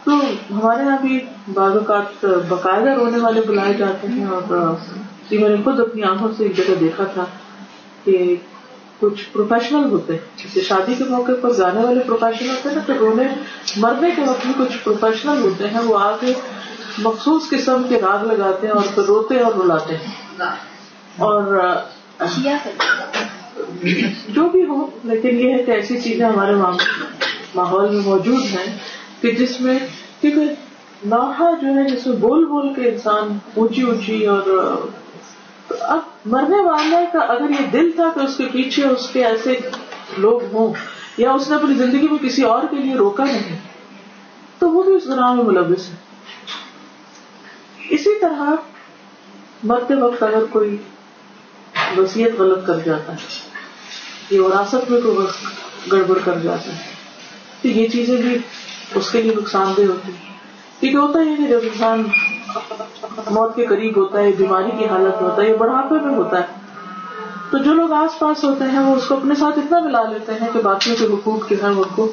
تو 0.05 0.13
ہمارے 0.51 0.83
یہاں 0.85 0.99
بھی 1.01 1.21
بعض 1.55 1.73
اوقات 1.73 2.25
باقاعدہ 2.49 2.91
رونے 2.91 3.19
والے 3.19 3.41
بلائے 3.41 3.75
جاتے 3.75 4.09
ہیں 4.09 4.25
اور 4.27 4.75
میں 5.31 5.49
نے 5.49 5.57
خود 5.65 5.81
اپنی 5.81 6.03
آنکھوں 6.03 6.29
سے 6.37 6.43
ایک 6.43 6.57
جگہ 6.57 6.75
دیکھا 6.81 7.05
تھا 7.05 7.25
کہ 8.05 8.37
کچھ 9.01 9.23
پروفیشنل 9.33 9.85
ہوتے 9.91 10.13
ہیں۔ 10.13 10.21
جیسے 10.37 10.61
شادی 10.61 10.95
کے 10.95 11.05
موقع 11.05 11.33
پر 11.41 11.51
گانے 11.59 11.81
والے 11.85 12.01
پروفیشنل 12.07 12.51
ہوتے 12.51 12.69
ہیں 12.69 12.77
نا 12.77 12.83
تو 12.87 12.93
رونے 12.99 13.23
مرنے 13.77 14.11
کے 14.17 14.23
وقت 14.27 14.47
میں 14.47 14.67
کچھ 14.67 14.85
پروفیشنل 14.85 15.43
ہوتے 15.43 15.69
ہیں۔ 15.69 15.81
وہ 15.81 15.99
آگے 15.99 16.33
مخصوص 16.99 17.51
قسم 17.51 17.83
کے 17.89 18.01
راگ 18.01 18.25
لگاتے 18.25 18.67
ہیں 18.67 18.75
اور 18.75 18.85
پھر 18.95 19.03
روتے 19.03 19.41
اور 19.41 19.53
رلاتے 19.65 19.97
ہیں۔ 19.97 20.13
اور 21.19 21.43
جو 24.29 24.49
بھی 24.49 24.65
ہو 24.65 24.87
لیکن 25.05 25.41
یہ 25.41 25.53
ہے 25.55 25.63
کہ 25.63 25.71
ایسی 25.71 26.01
چیزیں 26.01 26.27
ہمارے 26.27 26.55
ماحول 27.55 27.89
میں 27.91 28.03
موجود 28.05 28.41
ہیں۔ 28.53 28.79
کہ 29.25 29.31
جس 29.31 29.61
میں 29.61 29.79
کیونکہ 30.21 31.07
ناحا 31.07 31.51
جو 31.63 31.69
ہے، 31.69 31.85
جس 31.85 32.07
میں 32.07 32.17
بول 32.17 32.45
بول 32.45 32.73
کے 32.75 32.89
انسان 32.89 33.39
اونچی 33.55 33.83
اونچی 33.83 34.25
اور، 34.27 34.49
اب 35.71 36.01
مرنے 36.27 36.61
والے 36.65 37.05
کا 37.13 37.19
اگر 37.33 37.51
یہ 37.51 37.67
دل 37.73 37.91
تھا 37.93 38.11
کہ 38.15 38.21
اس 38.21 38.37
کے 38.37 38.45
پیچھے 38.53 38.85
اس 38.87 39.09
کے 39.13 39.25
ایسے 39.25 39.55
لوگ 40.19 40.43
ہوں، 40.53 40.73
یا 41.19 41.33
اس 41.33 41.49
نے 41.49 41.57
اپنی 41.57 41.75
زندگی 41.75 42.09
میں 42.09 42.19
کسی 42.19 42.43
اور 42.43 42.63
کے 42.71 42.77
لیے 42.77 42.95
روکا 42.95 43.25
نہیں، 43.25 43.57
تو 44.59 44.71
وہ 44.71 44.83
بھی 44.83 44.95
اس 44.95 45.07
گناہ 45.07 45.33
میں 45.33 45.45
ملوث 45.45 45.89
ہے۔ 45.89 45.95
اسی 47.91 48.19
طرح 48.21 48.51
مرتے 49.63 49.95
وقت 49.95 50.23
اگر 50.23 50.45
کوئی 50.51 50.77
وسیعت 51.97 52.41
غلط 52.41 52.67
کر 52.67 52.79
جاتا 52.79 53.13
ہے، 53.13 53.33
یہ 54.31 54.41
وراثت 54.41 54.91
میں 54.91 55.01
کوئی 55.01 55.27
گڑبڑ 55.93 56.19
کر 56.25 56.39
جاتا 56.39 56.77
ہے، 56.77 56.83
تو 57.63 57.69
یہ 57.69 57.89
چیزیں 57.89 58.17
بھی 58.17 58.39
اس 58.95 59.11
کے 59.13 59.23
لیے 59.23 59.35
نقصان 59.35 59.73
دہ 59.77 59.83
ہوتی 59.83 60.13
کیونکہ 60.81 60.97
ہوتا 60.97 61.19
ہے 61.21 61.35
کہ 61.37 61.47
جب 61.49 61.61
انسان 61.63 62.03
موت 63.31 63.55
کے 63.57 63.67
قریب 63.67 63.97
ہوتا 63.97 64.21
ہے، 64.21 64.33
بیماری 64.39 64.71
کی 64.79 64.85
حالت 64.85 65.23
میں 65.23 65.29
ہوتا 65.31 65.43
ہے 65.43 65.49
یا 65.49 65.57
بڑھاپے 65.59 66.01
میں 66.05 66.15
ہوتا 66.17 66.39
ہے، 66.39 66.63
تو 67.51 67.59
جو 67.59 67.75
لوگ 67.75 67.93
آس 67.93 68.19
پاس 68.19 68.45
ہوتے 68.45 68.65
ہیں، 68.73 68.85
وہ 68.85 68.95
اس 68.97 69.07
کو 69.09 69.17
اپنے 69.17 69.35
ساتھ 69.35 69.59
اتنا 69.59 69.79
ملا 69.81 70.03
لیتے 70.11 70.33
ہیں 70.41 70.49
کہ 70.53 70.61
باقیوں 70.63 70.97
کے 70.97 71.05
حقوق 71.13 71.49
کے 71.49 71.55
ہیں، 71.63 71.69
ان 71.69 71.83
کو 71.95 72.11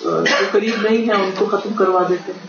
جو 0.00 0.44
قریب 0.50 0.74
نہیں 0.82 1.08
ہے 1.08 1.22
ان 1.24 1.30
کو 1.38 1.46
ختم 1.46 1.72
کروا 1.78 2.02
دیتے 2.08 2.32
ہیں، 2.32 2.46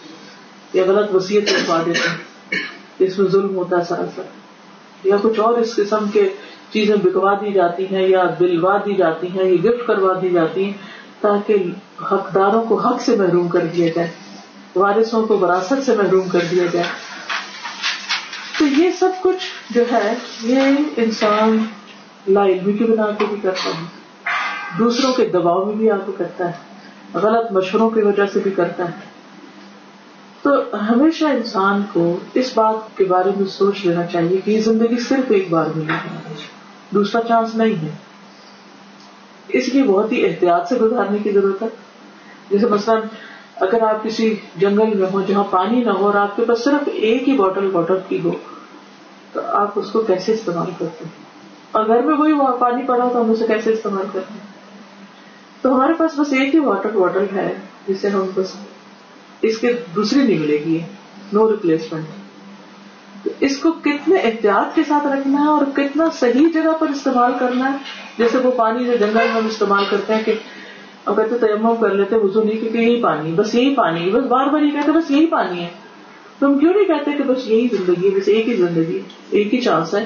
یا 0.73 0.84
غلط 0.88 1.13
وسیعت 1.15 1.49
کروا 1.49 1.82
دیتے 1.86 2.10
ہیں۔ 2.10 2.62
اس 2.99 3.17
میں 3.19 3.28
ظلم 3.30 3.56
ہوتا 3.56 3.78
ہے 3.78 3.84
سراسر 3.84 5.08
یا 5.08 5.15
کچھ 5.21 5.39
اور 5.39 5.58
اس 5.58 5.76
قسم 5.76 6.10
کے 6.13 6.28
چیزیں 6.73 6.95
بکوا 6.95 7.34
دی 7.41 7.52
جاتی 7.54 7.86
ہیں، 7.86 8.08
یا 8.08 8.23
دلوا 8.39 8.78
دی 8.86 8.95
جاتی 8.95 9.28
ہیں، 9.28 9.45
یا 9.45 9.58
گفٹ 9.63 9.88
کروا 9.88 10.13
دی 10.21 10.30
جاتی 10.30 10.63
ہیں۔ 10.63 10.73
تاکہ 11.23 11.55
حقداروں 12.01 12.63
کو 12.63 12.79
حق 12.79 13.01
سے 13.01 13.15
محروم 13.15 13.47
کر 13.47 13.59
دیا 13.59 13.88
جائے، 13.95 14.09
وارثوں 14.75 15.27
کو 15.27 15.38
وراثت 15.38 15.86
سے 15.86 15.95
محروم 15.95 16.29
کر 16.29 16.39
دیا 16.51 16.63
جائے۔ 16.71 16.88
تو 18.59 18.65
یہ 18.67 18.91
سب 18.99 19.09
کچھ 19.21 19.73
جو 19.73 19.83
ہے، 19.91 20.13
یہ 20.41 20.62
انسان 20.97 21.65
لا 22.27 22.45
علمی 22.45 22.73
کی 22.73 22.83
بنا 22.83 23.12
کے 23.12 23.25
بھی 23.25 23.38
کرتا 23.41 23.69
ہے، 23.69 23.86
دوسروں 24.79 25.13
کے 25.13 25.25
دباؤ 25.25 25.65
میں 25.65 25.75
بھی 25.75 25.91
آ 25.91 25.97
کے 25.97 26.12
کرتا 26.17 26.47
ہے، 26.47 26.51
غلط 27.13 27.51
مشوروں 27.51 27.89
کی 27.89 28.01
وجہ 28.01 28.25
سے 28.33 28.39
بھی 28.39 28.51
کرتا 28.51 28.83
ہے۔ 28.86 29.13
تو 30.41 30.51
ہمیشہ 30.89 31.25
انسان 31.25 31.81
کو 31.93 32.19
اس 32.33 32.51
بات 32.55 32.97
کے 32.97 33.03
بارے 33.03 33.29
میں 33.38 33.47
سوچ 33.47 33.86
لینا 33.86 34.05
چاہیے 34.05 34.38
کہ 34.38 34.51
یہ 34.51 34.62
زندگی 34.62 34.99
صرف 34.99 35.31
ایک 35.31 35.49
بار 35.49 35.65
ملے 35.75 35.93
گی 35.93 36.33
دوسرا 36.93 37.21
چانس 37.21 37.55
نہیں 37.55 37.75
ہے۔ 37.81 38.12
اس 39.54 39.70
لیے 39.70 39.84
بہت 39.84 40.12
ہی 40.12 40.26
احتیاط 40.26 40.70
سے 40.70 40.76
گزارنے 40.76 41.18
کی 41.18 41.32
ضرورت 41.32 41.62
ہے۔ 41.62 41.68
جیسے 42.50 42.68
مثلاً 42.68 43.02
اگر 43.56 43.82
آپ 43.82 44.04
کسی 44.04 44.36
جنگل 44.56 44.98
میں 44.98 45.08
ہو 45.13 45.22
جہاں 45.22 45.44
پانی 45.44 45.84
نہ 45.84 45.89
ہو 45.89 46.06
اور 46.06 46.13
آپ 46.13 46.36
کے 46.36 46.42
پاس 46.42 46.63
صرف 46.63 46.89
ایک 46.94 47.30
ہی 47.30 47.34
بوٹل 47.34 47.70
واٹر 47.76 47.96
کی 48.10 48.20
ہو، 48.24 48.32
تو 49.34 49.42
آپ 49.46 49.72
اس 49.76 49.92
کو 49.92 50.02
کیسے 50.02 50.34
استعمال 50.34 50.66
کرتے 50.66 51.06
ہیں؟ 51.06 51.12
اور 51.72 51.88
گھر 51.88 52.02
میں 52.02 52.16
وہی 52.18 52.34
پانی 52.60 52.84
پڑا 52.84 53.08
تو 53.13 53.22
ہم 53.22 53.32
اسے 53.32 53.48
کیسے 53.48 53.74
استعمال 53.74 54.06
کرتے 54.12 54.34
ہیں؟ 54.34 54.54
تو 55.62 55.76
ہمارے 55.76 55.94
پاس 55.94 56.20
بس 56.20 56.34
ایک 56.34 56.56
ہی 56.56 56.60
واٹر 56.60 56.89
باٹل 56.89 57.26
ہے 57.36 57.54
جسے 57.88 58.10
ہم 58.10 58.26
بس 58.36 58.56
اس 59.42 59.58
کے 59.58 59.74
دوسری 59.96 60.22
نہیں 60.22 60.39
ملے 60.39 60.58
گی 60.66 60.80
نو 61.34 61.52
ریپلیسمنٹ۔ 61.52 62.06
اس 63.39 63.58
کو 63.58 63.72
کتنے 63.72 64.16
احتیاط 64.16 64.76
کے 64.76 64.82
ساتھ 64.88 65.08
رکھنا 65.08 65.42
ہے 65.42 65.48
اور 65.48 65.62
کتنا 65.76 66.06
صحیح 66.20 66.48
جگہ 66.54 66.72
پر 66.80 66.88
استعمال 66.88 67.32
کرنا 67.39 67.74
ہے؟ 67.74 67.78
جیسے 68.17 68.38
وہ 68.38 68.52
پانی 68.52 68.86
جو 68.86 68.93
جنگل 68.99 69.13
میں 69.13 69.28
ہم 69.28 69.45
استعمال 69.45 69.84
کرتے 69.89 70.13
ہیں 70.13 70.23
کہ 70.23 70.34
اور 71.04 71.15
کہتے 71.15 71.38
تیمم 71.38 71.76
کر 71.76 71.89
لیتے 71.89 72.15
وزو 72.15 72.43
نہیں 72.43 72.60
کیونکہ 72.60 72.78
یہی 72.78 73.02
پانی 73.02 73.32
بس 73.32 73.56
یہی 73.56 73.76
پانی 73.76 74.10
بس 74.10 74.26
بار 74.26 74.47
بار 74.47 74.62
یہ 74.62 74.71
کہتے 74.71 74.91
بس 74.91 75.12
یہی 75.12 75.26
پانی 75.26 75.62
ہے۔ 75.62 75.69
تو 76.39 76.47
ہم 76.47 76.60
کیوں 76.60 76.73
نہیں 76.73 76.86
کہتے 76.86 77.12
کہ 77.12 77.23
بس 77.23 77.47
یہی 77.47 77.67
زندگی 77.71 78.12
ہے، 78.12 78.19
بس 78.19 78.28
ایک 78.28 78.47
ہی 78.47 78.54
زندگی، 78.54 78.99
ایک 79.30 79.54
ہی 79.54 79.62
چانس 79.62 79.93
ہے؟ 79.93 80.06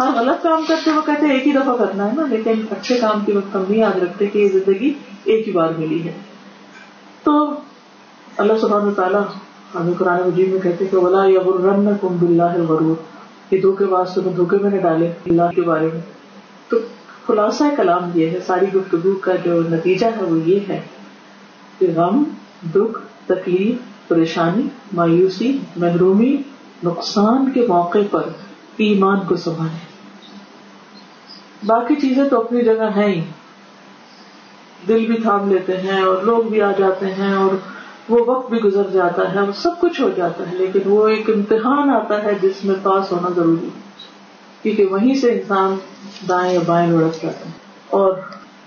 ہر 0.00 0.08
غلط 0.16 0.42
کام 0.42 0.64
کرتے 0.68 0.90
وہ 0.90 1.00
کہتے 1.06 1.32
ایک 1.32 1.46
ہی 1.46 1.52
دفعہ 1.52 1.76
کرنا 1.76 2.06
ہے 2.06 2.12
نا، 2.16 2.26
لیکن 2.30 2.52
اچھے 2.70 2.98
کام 3.00 3.24
کے 3.24 3.32
وقت 3.32 3.56
ہم 3.56 3.64
نہیں 3.68 3.80
یاد 3.80 4.02
رکھتے 4.02 4.26
کہ 4.26 4.38
یہ 4.38 4.48
زندگی 4.48 4.92
ایک 5.24 5.48
ہی 5.48 5.52
بار 5.52 5.68
ملی 5.78 6.04
ہے۔ 6.04 6.12
تو 7.22 7.50
اللہ 8.36 8.52
سبحانہ 8.60 8.90
تعالیٰ 8.90 9.22
ہمیں 9.74 9.94
قرآن 9.98 10.20
مجید 10.26 10.52
میں 10.52 10.60
کہتے 10.60 10.84
کہ 10.84 10.96
ولا 10.96 11.24
یغرنکم 11.24 12.16
باللہ 12.16 12.42
الغرور۔ 12.42 12.96
یہ 13.50 13.60
دھوکے 13.60 13.84
باز 13.84 14.14
تمہیں 14.14 14.36
دھوکے 14.36 14.56
میں 14.56 14.70
نے 14.70 14.78
ڈالے، 14.78 15.12
اللہ 15.26 15.50
کے 15.54 15.62
بارے 15.62 15.88
میں۔ 15.92 16.19
خلاصہ 17.26 17.64
کلام 17.76 18.10
یہ 18.14 18.30
ہے، 18.30 18.40
ساری 18.46 18.66
گفتگو 18.74 19.14
کا 19.14 19.34
جو 19.44 19.60
نتیجہ 19.70 20.06
ہے 20.16 20.24
وہ 20.24 20.38
یہ 20.38 20.60
ہے 20.68 20.80
کہ 21.78 21.86
غم، 21.96 22.22
دکھ، 22.74 22.98
تکلیف، 23.26 24.08
پریشانی، 24.08 24.66
مایوسی، 24.92 25.56
محرومی، 25.76 26.36
نقصان 26.84 27.50
کے 27.50 27.66
موقع 27.68 27.98
پر 28.10 28.28
ایمان 28.76 29.26
کو 29.28 29.36
سنبھالے 29.36 29.88
باقی 31.66 31.94
چیزیں 31.94 32.24
تو 32.24 32.40
اپنی 32.40 32.62
جگہ 32.62 32.88
ہیں 32.96 33.08
ہی۔ 33.08 33.20
دل 34.88 35.06
بھی 35.06 35.16
تھام 35.22 35.48
لیتے 35.50 35.76
ہیں 35.76 36.00
اور 36.02 36.22
لوگ 36.22 36.42
بھی 36.42 36.62
آ 36.62 36.70
جاتے 36.78 37.12
ہیں 37.14 37.34
اور 37.34 37.56
وہ 38.08 38.24
وقت 38.26 38.48
بھی 38.50 38.58
گزر 38.58 38.90
جاتا 38.92 39.34
ہے 39.34 39.40
سب 39.56 39.80
کچھ 39.80 40.00
ہو 40.00 40.08
جاتا 40.16 40.50
ہے، 40.50 40.56
لیکن 40.56 40.80
وہ 40.86 41.06
ایک 41.08 41.30
امتحان 41.30 41.90
آتا 41.90 42.22
ہے 42.24 42.32
جس 42.42 42.64
میں 42.64 42.74
پاس 42.82 43.12
ہونا 43.12 43.28
ضروری 43.36 43.68
کیونکہ 44.62 44.84
وہیں 44.84 45.14
سے 45.14 45.32
انسان 45.32 45.74
دائیں 46.28 46.54
یا 46.54 46.60
بائیں 46.66 46.92
لڑک 46.92 47.22
جاتا 47.22 47.46
ہے 47.46 47.50
اور 47.90 48.14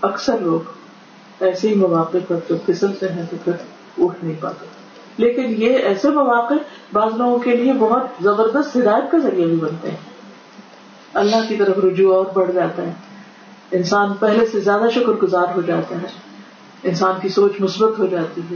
اکثر 0.02 0.38
لوگ 0.38 0.60
ایسے 1.40 1.70
ہی 1.70 1.76
مواقع 1.76 2.18
پر 2.28 2.36
جب 2.50 2.56
پھسلتے 2.66 3.10
ہیں 3.10 3.24
تو 3.30 3.36
پھر 3.44 3.54
اٹھ 3.98 4.26
نہیں 4.26 4.42
پاتے۔ 4.42 4.66
لیکن 5.18 5.44
یہ 5.58 5.78
ایسے 5.78 6.10
مواقع 6.10 6.54
بعض 6.94 7.18
لوگوں 7.18 7.40
کے 7.40 7.56
لیے 7.56 7.74
بہت 7.74 8.24
زبردست 8.24 8.78
ہدایت 8.78 9.12
کا 9.12 9.18
ذریعہ 9.18 9.48
بھی 9.48 9.56
بنتے 9.56 9.90
ہیں۔ 9.90 9.98
اللہ 11.14 11.36
کی 11.50 11.56
طرف 11.56 11.78
رجوع 11.84 12.16
اور 12.16 12.26
بڑھ 12.34 12.52
جاتا 12.52 12.84
ہے۔ 12.84 12.94
انسان 13.72 14.14
پہلے 14.20 14.46
سے 14.46 14.60
زیادہ 14.60 14.90
شکر 14.96 15.12
گزار 15.12 15.46
ہو 15.56 15.62
جاتا 15.62 15.96
ہے۔ 15.96 16.08
انسان 16.84 17.14
کی 17.22 17.30
سوچ 17.30 17.52
مثبت 17.60 18.00
ہو 18.00 18.06
جاتی 18.06 18.42
ہے۔ 18.52 18.56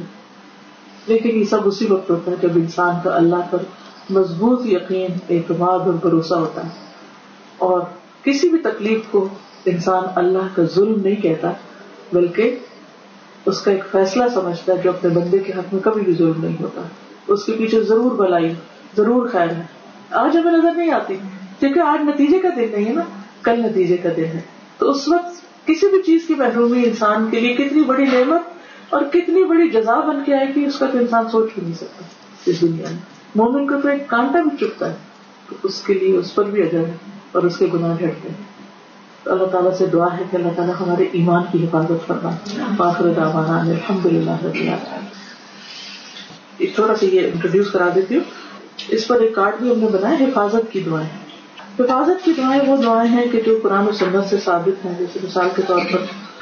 لیکن 1.08 1.30
یہ 1.30 1.43
سب 1.43 1.60
اسی 1.65 1.86
وقت 1.86 2.10
ہوتا 2.10 2.32
ہے 2.32 2.36
جب 2.41 2.50
انسان 2.56 2.95
کا 3.04 3.15
اللہ 3.15 3.52
پر 3.52 3.58
مضبوط 4.10 4.65
یقین، 4.65 5.12
اعتماد 5.30 5.80
اور 5.80 5.93
بھروسہ 5.93 6.34
ہوتا 6.34 6.65
ہے۔ 6.65 6.87
اور 7.57 7.81
کسی 8.23 8.49
بھی 8.49 8.59
تکلیف 8.59 8.99
کو 9.11 9.27
انسان 9.65 10.03
اللہ 10.15 10.55
کا 10.55 10.63
ظلم 10.63 11.01
نہیں 11.01 11.15
کہتا، 11.15 11.51
بلکہ 12.13 12.57
اس 13.45 13.61
کا 13.61 13.71
ایک 13.71 13.83
فیصلہ 13.91 14.23
سمجھتا 14.33 14.73
ہے 14.73 14.77
جو 14.77 14.89
اپنے 14.89 15.09
بندے 15.09 15.39
کے 15.39 15.53
حق 15.53 15.73
میں 15.73 15.81
کبھی 15.81 16.01
بھی 16.01 16.13
ظلم 16.13 16.45
نہیں 16.45 16.55
ہوتا۔ 16.61 16.81
اس 17.27 17.45
کے 17.45 17.51
پیچھے 17.51 17.83
ضرور 17.83 18.11
بلائی، 18.11 18.53
ضرور 18.97 19.27
خیر 19.27 19.49
ہے۔ 19.49 19.63
آج 20.11 20.37
ہمیں 20.37 20.51
نظر 20.51 20.71
نہیں 20.71 20.91
آتی، 20.91 21.15
کیونکہ 21.59 21.79
آج 21.79 22.07
نتیجے 22.07 22.39
کا 22.39 22.49
دن 22.55 22.65
نہیں 22.71 22.85
ہے 22.85 22.93
نا، 22.93 23.03
کل 23.41 23.59
نتیجے 23.59 23.97
کا 23.97 24.09
دن 24.17 24.25
ہے۔ 24.25 24.41
تو 24.77 24.89
اس 24.89 25.07
وقت 25.07 25.41
کسی 25.67 25.87
بھی 25.87 26.01
چیز 26.01 26.21
کی 26.27 26.35
محرومی 26.35 26.83
انسان 26.85 27.29
کے 27.31 27.39
لیے 27.39 27.53
کتنی 27.53 27.81
بڑی 27.81 28.03
نعمت 28.03 28.41
اور 28.89 29.01
کتنی 29.01 29.43
بڑی 29.43 29.69
جزا 29.69 29.99
بن 29.99 30.23
کے 30.25 30.35
آئے 30.35 30.45
گی، 30.55 30.65
اس 30.65 30.79
کا 30.79 30.85
تو 30.85 30.97
انسان 30.97 31.29
سوچ 31.31 31.45
بھی 31.53 31.61
نہیں 31.61 31.73
سکتا 31.73 32.03
اس 32.45 32.61
دنیا 32.61 32.85
میں۔ 32.89 32.99
مومن 33.35 33.67
کو 33.67 33.81
تو 33.81 33.87
ایک 33.87 34.07
کانٹا 34.07 34.39
بھی 34.41 34.67
چکتا 34.67 34.89
ہے، 34.89 34.95
تو 35.49 35.55
اس 35.63 35.81
کے 35.81 35.93
لیے 35.93 36.17
اس 36.17 36.35
پر 36.35 36.45
بھی 36.45 36.61
اجر 36.61 36.79
ہے۔ 36.79 37.16
اور 37.31 37.43
اس 37.43 37.57
کے 37.57 37.67
گناہ 37.73 37.93
جھٹتے 37.93 38.29
ہیں 38.29 38.43
تو 39.23 39.31
اللہ 39.31 39.45
تعالیٰ 39.45 39.77
سے 39.77 39.85
دعا 39.85 40.17
ہے 40.17 40.23
کہ 40.31 40.35
اللہ 40.35 40.47
تعالیٰ 40.55 40.73
ہمارے 40.79 41.05
ایمان 41.11 41.43
کی 41.51 41.63
حفاظت 41.63 42.07
کرنا 42.07 42.29
باخر 42.77 43.13
دعوانا 43.13 43.59
الحمد 43.59 44.05
للہ 44.05 44.67
ایک 46.57 46.75
تھوڑا 46.75 46.95
سا 46.95 47.05
یہ 47.05 47.19
انٹروڈیوس 47.19 47.71
کرا 47.71 47.89
دیتی 47.95 48.15
ہوں۔ 48.15 48.23
اس 48.87 49.07
پر 49.07 49.19
ایک 49.19 49.35
کارڈ 49.35 49.55
بھی 49.59 49.71
ہم 49.71 49.79
نے 49.79 49.87
بنایا 49.87 50.15
حفاظت 50.15 50.71
کی 50.71 50.79
دعائیں 50.79 51.09
حفاظت 51.79 52.25
کی 52.25 52.33
دعائیں 52.37 52.61
وہ 52.67 52.83
دعائیں 52.83 53.11
ہیں 53.11 53.25
کہ 53.31 53.41
جو 53.45 53.59
قرآن 53.63 53.87
و 53.87 53.91
سنت 53.91 54.29
سے 54.29 54.37
ثابت 54.45 54.85
ہیں، 54.85 54.93
جیسے 54.99 55.19
مثال 55.23 55.49
کے 55.55 55.61
طور 55.67 55.79
پر 55.91 55.97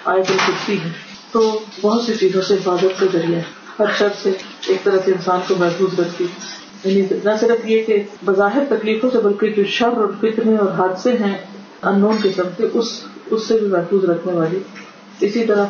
آئے 0.06 0.20
الکرسی 0.20 0.78
ہے، 0.84 0.90
تو 1.32 1.60
بہت 1.82 2.02
سی 2.02 2.14
چیزوں 2.14 2.42
سے 2.42 2.54
حفاظت 2.54 3.00
کا 3.00 3.06
ذریعہ 3.14 3.40
ہر 3.80 3.86
شخص 3.96 4.24
سے 4.24 4.32
ایک 4.68 4.84
طرح 4.84 4.98
سے 5.06 5.12
انسان 5.12 5.40
کو 5.48 5.56
محفوظ 5.60 6.00
رکھتی۔ 6.00 6.26
یعنی 6.86 7.16
نہ 7.24 7.30
صرف 7.40 7.70
یہ 7.70 7.84
کہ 7.84 8.04
بظاہر 8.26 8.64
تکلیفوں 8.70 9.10
سے 9.10 9.18
بلکہ 9.18 9.50
جو 9.50 9.64
شر 9.64 9.88
اور 9.88 10.08
فتنے 10.22 10.58
اور 10.58 10.72
حادثے 10.72 11.12
ہیں 11.12 11.38
ان 11.82 12.00
نون 12.00 12.16
قسم 12.24 12.44
کے، 12.58 12.68
اس 12.74 13.02
اس 13.26 13.48
سے 13.48 13.58
بھی 13.58 13.68
محفوظ 13.68 14.06
رکھنے 14.06 14.34
والی۔ 14.34 14.60
اسی 15.20 15.46
طرح 15.46 15.66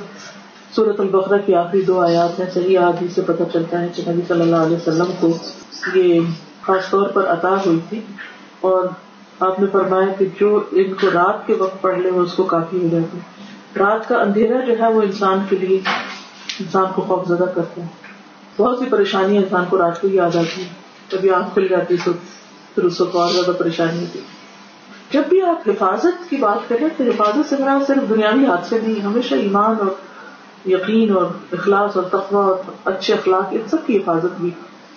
صورت 0.75 0.99
البقرہ 0.99 1.38
کی 1.45 1.56
آخری 1.56 1.82
دو 1.82 1.99
آیات 1.99 2.39
ہیں، 2.39 2.47
صحیح 2.54 2.80
آدمی 2.80 3.08
سے 3.08 3.21
پتہ 3.21 3.43
چلتا 3.54 3.82
ہے 3.82 3.88
کہ 3.95 4.04
نبی 4.08 4.21
صلی 4.28 4.41
اللہ 4.41 4.56
علیہ 4.56 4.78
وسلم 4.78 5.06
کو 5.19 5.38
یہ 5.95 6.19
خاص 6.62 6.89
طور 6.89 7.08
پر 7.08 7.25
عطا 7.25 7.56
ہوئی 7.65 7.80
تھی۔ 7.89 8.01
اور 8.62 8.88
آپ 9.39 9.60
نے 9.60 9.67
فرمایا 9.71 10.08
کہ 10.17 10.25
جو 10.39 10.63
ان 10.71 10.93
کو 10.93 11.08
رات 11.13 11.47
کے 11.47 11.54
وقت 11.54 11.82
پڑھ 11.82 11.99
لے، 11.99 12.12
وہ 12.12 12.21
اس 12.21 12.34
کو 12.34 12.43
کافی 12.43 12.78
ہو 12.84 12.88
جاتی۔ 12.91 13.17
رات 13.80 14.08
کا 14.08 14.15
اندھیرا 14.15 14.65
جو 14.65 14.73
ہے، 14.80 14.91
وہ 14.93 15.01
انسان 15.01 15.39
کے 15.49 15.56
لیے 15.56 15.78
انسان 16.60 16.86
کو 16.95 17.01
خوف 17.01 17.28
زدہ 17.28 17.43
کرتا 17.43 17.82
ہے۔ 17.82 17.88
بہت 18.58 18.80
سی 18.80 18.86
پریشانی 18.86 19.38
انسان 19.38 19.63
کو 19.69 19.78
رات 19.78 20.01
کو 20.01 20.08
یاد 20.08 20.36
آتی 20.36 20.62
ہے 20.62 20.85
کبھی 21.12 21.30
آنکھ 21.30 21.54
کھل 21.54 21.68
جاتی 21.68 21.98
تو 22.06 22.12
پھر 22.76 22.84
اس 22.84 22.98
کو 22.98 23.22
اور 23.22 23.32
زیادہ 23.32 23.52
پریشانی 23.52 24.00
ہوتی 24.00 24.20
جب 25.12 25.24
بھی 25.30 25.41
آپ 25.41 25.70
حفاظت 25.70 26.30
کی 26.30 26.36
بات 26.36 26.70
کریں 26.70 26.88
تو 26.98 27.04
حفاظت 27.04 27.50
سے 27.50 27.56
میرا 27.60 27.78
صرف 27.88 28.10
دنیاوی 28.10 28.46
حادثے 28.46 28.80
نہیں، 28.84 29.00
ہمیشہ 29.02 29.36
ایمان 29.36 29.76
اور 29.80 29.94
یقین 30.70 31.15
اور 31.15 31.26
اخلاص 31.52 31.96
اور 31.96 32.04
تقوی 32.04 32.38
اور 32.38 32.56
اچھے 32.86 33.13
اخلاق، 33.13 33.46
ان 33.52 33.68
سب 33.68 33.86
کی 33.86 33.98
حفاظت 33.98 34.39
بھی 34.41 34.50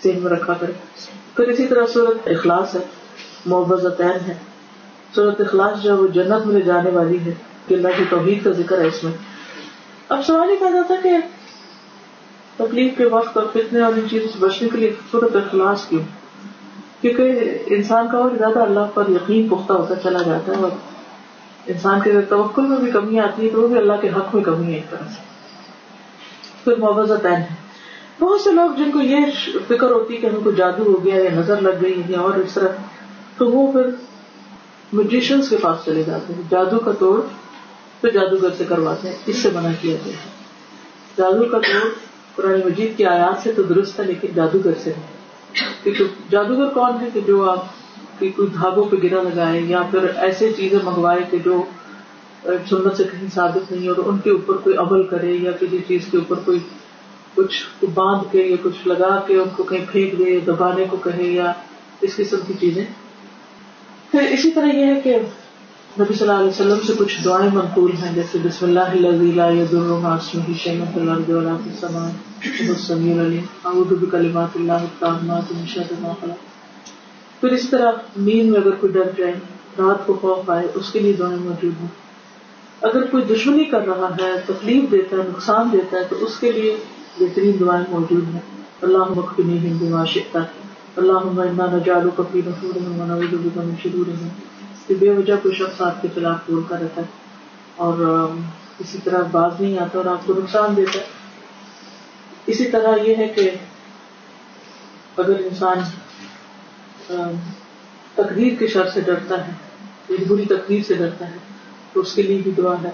ذہن 0.05 0.23
میں 0.23 0.31
رکھا 0.33 0.53
کرے 0.53 0.73
پھر 1.37 1.49
اسی 1.49 1.66
طرح 1.66 1.87
صورت 1.92 2.29
اخلاص 2.29 2.75
ہے 2.75 2.81
محبتین 3.47 4.25
ہے۔ 4.27 4.35
صورت 5.14 5.40
اخلاص 5.40 5.83
جو 5.83 5.90
ہے 5.90 5.97
وہ 5.97 6.07
جنت 6.07 6.47
میں 6.47 6.55
لے 6.55 6.61
جانے 6.61 6.90
والی 6.90 7.18
ہے، 7.27 7.33
کہ 7.66 7.75
اللہ 7.75 7.88
کی 7.97 8.05
توحید 8.11 8.44
کا 8.44 8.51
ذکر 8.51 8.81
ہے 8.81 8.87
اس 8.87 9.05
میں۔ 9.05 9.12
اب 10.09 10.25
سوال 10.27 10.51
یہ 10.51 10.57
پیدا 10.61 10.83
تھا 10.87 10.94
کہ 11.03 11.09
تکلیف 12.59 12.92
کے 12.97 13.05
وقت 13.05 13.37
اور 13.37 13.47
فتنے 13.53 13.81
اور 13.81 13.92
ان 13.92 14.09
چیزوں 14.11 14.29
سے 14.29 14.38
بچنے 14.38 14.68
کے 14.68 14.79
لیے 14.79 14.92
صورت 15.11 15.37
اخلاص 15.37 15.88
کیوں 15.88 16.03
کیونکہ 17.01 17.59
انسان 17.66 18.07
کا 18.12 18.18
اور 18.18 18.31
زیادہ 18.38 18.59
اللہ 18.59 18.81
پر 18.94 19.05
یقین 19.09 19.49
پختہ 19.49 19.73
ہوتا 19.73 19.94
چلا 19.97 20.23
جاتا 20.23 20.53
ہے 20.53 20.57
اور 20.57 20.71
انسان 21.66 22.01
کے 22.05 22.21
توقل 22.21 22.62
میں 22.62 22.77
بھی 22.77 22.90
کمی 22.90 23.21
آتی 23.21 23.44
ہے 23.44 23.51
تو 23.51 23.62
وہ 23.62 23.68
بھی 23.68 23.79
اللہ 23.79 23.92
کے 24.01 24.09
حق 24.09 24.35
میں 24.35 24.44
کمی 24.44 24.66
ہے 24.66 24.75
ایک 24.75 24.90
طرح 24.90 25.09
سے۔ 25.09 25.23
پھر 26.64 26.77
محبت 26.77 27.27
ہے۔ 27.27 27.55
بہت 28.21 28.40
سے 28.40 28.53
لوگ 28.53 28.71
جن 28.71 28.90
کو 28.90 29.01
یہ 29.01 29.16
فکر 29.68 29.90
ہوتی 29.90 30.14
ہے 30.14 30.18
کہ 30.18 30.27
ہم 30.27 30.40
کو 30.44 30.51
جادو 30.51 30.83
ہو 30.83 31.05
گیا 31.05 31.14
یا 31.14 31.31
نظر 31.33 31.61
لگ 31.61 31.83
گئی 31.83 32.03
یا 32.09 32.21
اور 32.21 32.35
اس 32.35 32.55
طرح، 32.55 32.68
تو 33.38 33.47
وہ 33.47 33.73
پھر 33.73 33.87
میوزیشنس 34.92 35.51
کے 35.51 35.57
پاس 35.57 35.85
چلے 35.85 36.03
جاتے 36.03 36.35
ہیں۔ 36.35 36.42
جادو 36.51 36.79
کا 36.79 36.92
توڑ 36.92 37.21
پھر 38.01 38.11
جادوگر 38.11 38.49
سے 38.59 38.64
کرواتے 38.64 39.09
ہیں، 39.09 39.16
اس 39.27 39.37
سے 39.37 39.49
منع 39.55 39.68
کیا 39.81 39.97
گیا 40.05 40.14
ہے۔ 40.14 40.31
جادو 41.16 41.44
کا 41.44 41.59
توڑ 41.59 42.08
قرآن 42.38 42.61
مجید 42.64 42.96
کی 42.96 43.05
آیات 43.07 43.42
سے 43.42 43.53
تو 43.53 43.62
درست 43.64 44.01
ہے، 44.01 44.05
لیکن 44.05 44.29
جادوگر 44.35 44.74
سے 44.83 44.92
کیونکہ 45.83 46.05
جادوگر 46.31 46.68
کون 46.74 47.01
ہے 47.01 47.09
کہ 47.14 47.20
جو 47.27 47.51
آپ 47.51 47.64
کی 48.18 48.29
کوئی 48.29 48.48
دھاگوں 48.55 48.85
پہ 48.85 48.96
گرا 49.03 49.22
لگائے 49.22 49.61
یا 49.61 49.83
پھر 49.90 50.07
ایسے 50.16 50.53
چیزیں 50.57 50.79
منگوائے 50.85 51.20
کہ 51.31 51.38
جو 51.44 51.62
سنت 52.68 52.96
سے 52.96 53.05
کہیں 53.05 53.27
ثابت 53.35 53.72
نہیں 53.72 53.88
اور 53.88 53.96
ان 54.07 54.18
کے 54.18 54.31
اوپر 54.31 54.57
کوئی 54.57 54.77
عمل 54.77 55.03
کرے 55.07 55.33
یا 55.33 55.51
کسی 55.61 55.79
چیز 55.88 56.07
کے 56.11 56.18
اوپر 56.18 56.38
کوئی 56.44 56.59
کچھ 57.35 57.85
باندھ 57.94 58.24
کے 58.33 58.42
یا 58.42 58.57
کچھ 58.62 58.87
لگا 58.88 59.18
کے 59.27 59.37
ان 59.37 59.48
کو 59.57 59.62
کہیں 59.62 59.85
پھینک 59.92 60.18
دے، 60.18 60.38
دبانے 60.46 60.85
کو 60.90 60.96
کہے 60.96 61.27
یا 61.27 61.53
اس 62.01 62.16
قسم 62.16 62.46
کی 62.46 62.55
چیزیں۔ 62.61 62.85
پھر 64.11 64.27
اسی 64.31 64.51
طرح 64.51 64.77
یہ 64.77 64.87
ہے 64.87 65.01
کہ 65.01 65.16
نبی 66.01 66.14
صلی 66.14 66.29
اللہ 66.29 66.40
علیہ 66.40 66.48
وسلم 66.48 66.79
سے 66.87 66.92
کچھ 66.98 67.24
دعائیں 67.24 67.51
منقول 67.55 67.90
ہیں، 68.03 68.14
جیسے 68.14 68.38
بسم 68.44 68.66
اللہ 68.66 68.81
پھر 77.40 77.48
اس 77.48 77.70
طرح 77.70 77.92
نیند 78.16 78.51
میں 78.51 78.61
اگر 78.61 78.70
کوئی 78.70 78.92
ڈر 78.92 79.11
جائے، 79.16 79.33
رات 79.79 80.07
کو 80.07 80.18
خوف 80.20 80.51
آئے، 80.51 80.66
اس 80.74 80.92
کے 80.92 80.98
لیے 80.98 81.12
دعائیں 81.12 81.37
موجود 81.37 81.72
ہیں۔ 81.81 81.88
اگر 82.83 83.07
کوئی 83.07 83.24
دشمنی 83.24 83.64
کر 83.64 83.81
رہا 83.87 84.16
ہے، 84.20 84.33
تکلیف 84.46 84.90
دیتا 84.90 85.16
ہے، 85.16 85.22
نقصان 85.22 85.68
دیتا 85.72 85.96
ہے، 85.96 86.03
تو 86.09 86.16
اس 86.24 86.38
کے 86.40 86.53
لیے 86.53 86.77
بہترین 87.20 87.57
دعائیں 87.61 87.85
موجود 87.90 88.24
ہیں۔ 88.35 88.40
اللہ 88.83 88.98
مخنی 88.98 89.59
ہندو 89.59 89.87
معاشقہ 89.88 90.38
اللہ 90.96 92.09
کفی 92.16 92.42
شرور 93.83 94.11
کہ 94.88 94.94
بے 94.94 95.11
وجہ 95.11 95.35
کوئی 95.42 95.55
شخص 95.55 95.81
آپ 95.81 96.03
کے 96.03 96.09
خلاف 96.14 96.51
بولتا 96.51 96.77
رہتا 96.81 97.01
ہے 97.03 97.07
اور 97.77 97.98
اسی 98.79 98.98
طرح 99.05 99.22
باز 99.31 99.61
نہیں 99.61 99.79
آتا 99.79 99.98
اور 99.98 100.07
آپ 100.07 100.27
کو 100.27 100.35
نقصان 100.35 100.77
دیتا 100.77 100.98
ہے۔ 100.98 101.05
اسی 102.46 102.64
طرح 102.64 102.96
یہ 103.03 103.16
ہے 103.16 103.29
کہ 103.29 103.51
اگر 105.16 105.38
انسان 105.38 105.79
تقدیر 108.14 108.55
کے 108.59 108.66
شر 108.66 108.88
سے 108.88 109.01
ڈرتا 109.01 109.46
ہے 109.46 109.53
ایک 110.09 110.27
بری 110.29 110.44
تقدیر 110.44 110.83
سے 110.87 110.94
ڈرتا 110.94 111.27
ہے، 111.27 111.37
تو 111.92 112.01
اس 112.01 112.14
کے 112.14 112.22
لیے 112.22 112.40
بھی 112.42 112.51
دعا 112.59 112.74
ہے۔ 112.83 112.90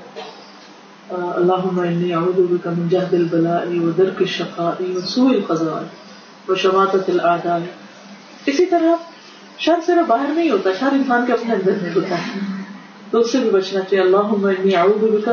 اللہ 1.10 2.14
اعوذ 2.14 2.40
بک 2.50 2.66
من 2.66 2.88
جہد 2.88 3.14
البلاء 3.14 3.64
و 3.82 3.90
درک 3.90 4.20
الشقاء 4.20 4.82
و 4.96 5.00
سوء 5.00 5.28
القضاء 5.28 5.82
و 6.48 6.54
شماتت 6.54 7.08
الاعداء 7.08 7.58
اسی 8.46 8.66
طرح 8.66 9.13
شر 9.58 9.74
صرف 9.86 10.06
باہر 10.06 10.26
نہیں 10.34 10.50
ہوتا، 10.50 10.70
شر 10.80 10.88
انسان 10.92 11.26
کے 11.26 11.32
اپنے 11.32 11.54
اندر 11.54 11.72
نہیں 11.82 11.94
ہوتا۔ 11.94 12.18
ہے 12.18 12.40
تو 13.10 13.18
اس 13.18 13.32
سے 13.32 13.38
بھی 13.38 13.50
بچنا 13.50 13.80
چاہیے 13.80 14.00
اللہ 14.00 14.32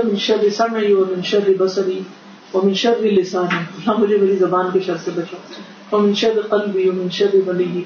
من 0.10 0.16
شر 0.16 0.50
سمعی 0.50 0.94
و 0.94 1.06
من 1.06 1.22
شر 1.22 1.50
بصری 1.60 2.00
ومن 2.54 2.74
شر 2.74 2.96
لسانی۔ 3.02 3.56
اللہ 3.56 4.00
مجھے 4.00 4.18
میری 4.18 4.36
زبان 4.36 4.66
کے 4.74 4.80
شر 4.80 4.98
سے 4.98 5.12
بچا 5.16 5.38
ومن 5.96 6.14
شر 6.14 6.42
قلبی 6.50 6.90
ومن 6.90 7.10
شر 7.10 7.36
ولی 7.48 7.84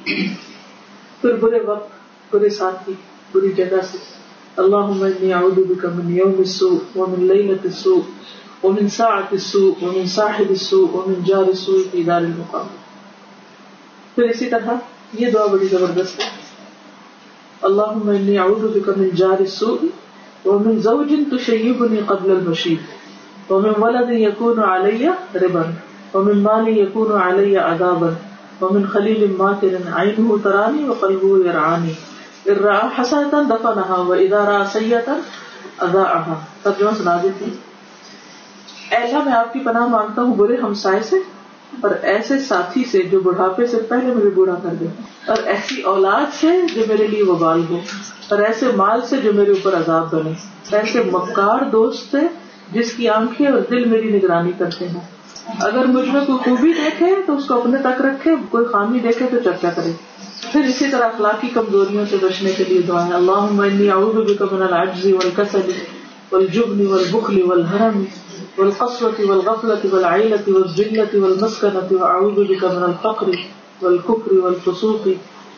پھر 1.21 1.33
برے 1.33 1.59
وقت، 1.59 1.89
برے 2.35 2.49
ساتھی 2.49 2.93
بری 3.31 3.51
جگہ 3.51 3.81
سے۔ 3.91 3.97
اللهم 4.57 5.03
اني 5.03 5.31
اعوذ 5.31 5.53
بك 5.53 5.85
من 5.85 6.17
يوم 6.17 6.33
السوء 6.37 6.77
ومن 6.95 7.27
ليله 7.27 7.55
السوء 7.63 8.01
ومن 8.63 8.89
ساعه 8.89 9.27
السوء 9.31 9.83
ومن 9.83 10.07
صاحب 10.07 10.49
السوء 10.49 10.87
ومن 10.95 11.23
جار 11.23 11.43
السوء 11.47 11.79
في 11.91 12.03
دار 12.03 12.21
المقام۔ 12.21 12.67
پھر 14.15 14.23
اسی 14.23 14.45
طرح 14.45 14.69
یہ 15.17 15.31
دعا 15.31 15.45
بڑی 15.45 15.67
زبردست 15.67 16.19
ہے۔ 16.19 16.29
اللهم 17.61 18.09
اني 18.09 18.37
اعوذ 18.37 18.77
بك 18.77 18.89
من 18.97 19.09
جار 19.09 19.39
السوء 19.39 19.77
ومن 20.45 20.79
زوج 20.79 21.13
تشيبني 21.31 21.99
قبل 22.07 22.31
المشيب 22.31 22.77
ومن 23.51 23.69
ولد 23.77 24.09
يكون 24.09 24.59
علي 24.59 25.07
ربا 25.35 25.61
ومن 26.13 26.37
مال 26.37 26.67
يكون 26.67 27.11
علي 27.11 27.57
عذابا 27.57 28.09
ومن 28.61 28.85
خليل 28.87 29.35
ماكر 29.37 29.77
عينه 29.93 30.35
تراني 30.43 30.89
وقلبه 30.89 31.49
يرعاني 31.49 31.93
ان 32.45 32.63
را 32.63 32.87
حسنتا 32.99 33.41
دفنها 33.41 34.01
واذا 34.01 34.45
را 34.45 34.63
سيئتا 34.71 35.19
اضاعها 35.77 36.39
ترجمہ 36.63 36.91
سنا 36.97 37.17
دیتی۔ 37.23 37.45
اے 38.91 38.97
اللہ، 38.97 39.23
میں 39.23 39.33
آپ 39.33 39.53
کی 39.53 39.59
پناہ 39.59 39.85
مانگتا 39.87 40.21
ہوں 40.21 40.35
برے 40.35 40.55
ہمسائے 40.55 40.99
سے۔ 41.03 41.15
اور 41.81 41.91
ایسے 42.01 42.39
ساتھی 42.39 42.83
سے 42.91 43.03
جو 43.03 43.19
بڑھاپے 43.19 43.67
سے 43.67 43.77
پہلے 43.77 44.13
مجھے 44.13 44.29
بوڑھا 44.29 44.55
کر 44.63 44.69
دے۔ 44.79 44.85
اور 45.27 45.37
ایسی 45.45 45.81
اولاد 45.81 46.35
سے 46.39 46.47
جو 46.75 46.81
میرے 46.87 47.07
لیے 47.07 47.23
وبال 47.23 47.61
ہو۔ 47.69 47.79
اور 48.29 48.39
ایسے 48.39 48.65
مال 48.75 49.01
سے 49.01 49.17
جو 49.17 49.33
میرے 49.33 49.51
اوپر 49.51 49.75
عذاب 49.75 50.11
بنے۔ 50.11 50.31
ایسے 50.71 51.03
مکار 51.11 51.69
دوست 51.69 52.11
سے 52.11 52.17
جس 52.71 52.93
کی 52.93 53.09
آنکھیں 53.09 53.47
اور 53.47 53.61
دل 53.71 53.85
میری 53.85 54.17
نگرانی 54.17 54.51
کرتے 54.57 54.87
ہیں۔ 54.87 54.99
اگر 55.59 55.85
مجھ 55.85 56.09
میں 56.09 56.25
کوئی 56.25 56.37
خوبی 56.37 56.73
دیکھے 56.73 57.15
تو 57.25 57.35
اس 57.35 57.45
کو 57.45 57.53
اپنے 57.53 57.77
تک 57.77 58.01
رکھے، 58.01 58.31
کوئی 58.49 58.65
خامی 58.65 58.99
دیکھے 58.99 59.25
تو 59.31 59.39
چرچا 59.39 59.69
کرے۔ 59.69 59.91
پھر 60.51 60.61
اسی 60.63 60.85
طرح 60.91 61.05
اخلاقی 61.05 61.47
کمزوریوں 61.47 62.05
سے 62.09 62.17
بچنے 62.21 62.51
کے 62.51 62.63
لیے 62.63 62.81
دعائیں۔ 62.81 63.13
اللہ 63.13 63.91
اعوذ 63.91 64.31
بک 64.31 64.53
من 64.53 64.63
العجز 64.63 65.05
والکسل 65.05 65.71
والجبن 66.31 66.87
والبخل 66.87 67.41
والحرم 67.41 68.03
والقسوة 68.57 69.17
والغفلة 69.19 69.83
والعيلة 69.93 70.45
والذلة 70.47 71.11
والمسكنة 71.13 71.89
وأعوذ 71.91 72.43
بك 72.43 72.63
من 72.63 72.83
الفقر 72.83 73.39
والكفر 73.81 74.33
والفسوق 74.33 75.07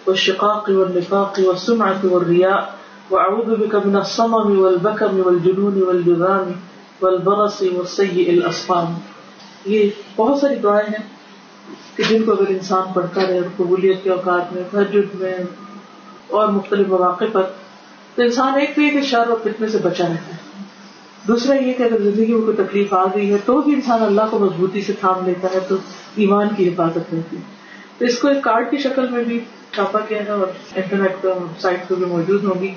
والشقاق 0.08 0.70
والنفاق 0.70 1.40
والسمعة 1.40 2.02
والرياء 2.04 2.74
وأعوذ 3.12 3.56
بك 3.56 3.76
من 3.76 3.96
الصمم 3.96 4.60
والبكم 4.60 5.20
والجنون 5.20 5.84
والجذام 5.84 6.52
والبرص 7.02 7.62
والسيء 7.76 8.30
الأسقام 8.30 8.94
یہ 9.66 9.90
بہت 10.16 10.40
ساری 10.40 10.56
دعائیں 10.56 10.90
ہیں 10.90 11.06
کہ 11.96 12.04
جن 12.10 12.24
کو 12.24 12.32
اگر 12.32 12.50
انسان 12.50 12.94
پڑھتا 12.94 13.22
رہے 13.22 13.38
اور 13.38 13.48
قبولیت 13.58 14.04
کے 14.04 14.10
اوقات 14.10 14.54
میں، 14.54 14.64
تہجد 14.72 15.16
میں 15.16 15.38
اور 16.28 16.48
مختلف 16.48 16.88
مواقع 16.88 17.26
پر، 17.32 17.44
تو 18.16 18.22
انسان 18.22 18.60
ایک 18.60 18.76
تو 18.76 18.82
یہ 18.82 18.92
کہ 18.92 19.02
شر 19.02 19.30
اور 19.30 19.38
فتنے 19.44 19.68
سے 19.68 19.78
بچا 19.78 20.04
رہتا 20.04 20.36
ہے۔ 20.36 20.47
دوسرا 21.28 21.56
یہ 21.56 21.74
کہ 21.74 21.84
اگر 21.84 22.02
زندگی 22.02 22.34
میں 22.34 22.42
کوئی 22.42 22.58
تکلیف 22.58 22.94
آ 22.94 23.06
گئی 23.06 23.32
ہے 23.32 23.38
تو 23.46 23.62
بھی 23.62 23.74
انسان 23.74 24.02
اللہ 24.02 24.22
کو 24.32 24.40
مضبوطی 24.40 24.82
سے 24.82 24.94
تھام 24.94 25.26
لیتا 25.26 25.48
ہے 25.54 25.60
تو 25.68 25.76
ایمان 26.16 26.48
کی 26.58 26.70
حفاظت 26.70 26.98
ہوتی 26.98 27.38
ہے۔ 27.38 27.42
تو 27.98 28.06
اس 28.06 28.20
کو 28.20 28.28
ایک 28.28 28.44
کارڈ 28.44 28.72
کی 28.72 28.78
شکل 28.78 29.08
میں 29.08 29.24
بھی 29.24 29.40
چھاپا 29.72 30.00
کیا 30.00 30.26
ہے 30.26 30.32
اور 30.32 30.48
انٹرنیٹ 30.76 31.16
پر 31.22 31.30
سائٹ 31.60 31.88
پہ 31.88 31.96
بھی 31.96 32.06
موجود 32.06 32.44
ہوگی 32.44 32.76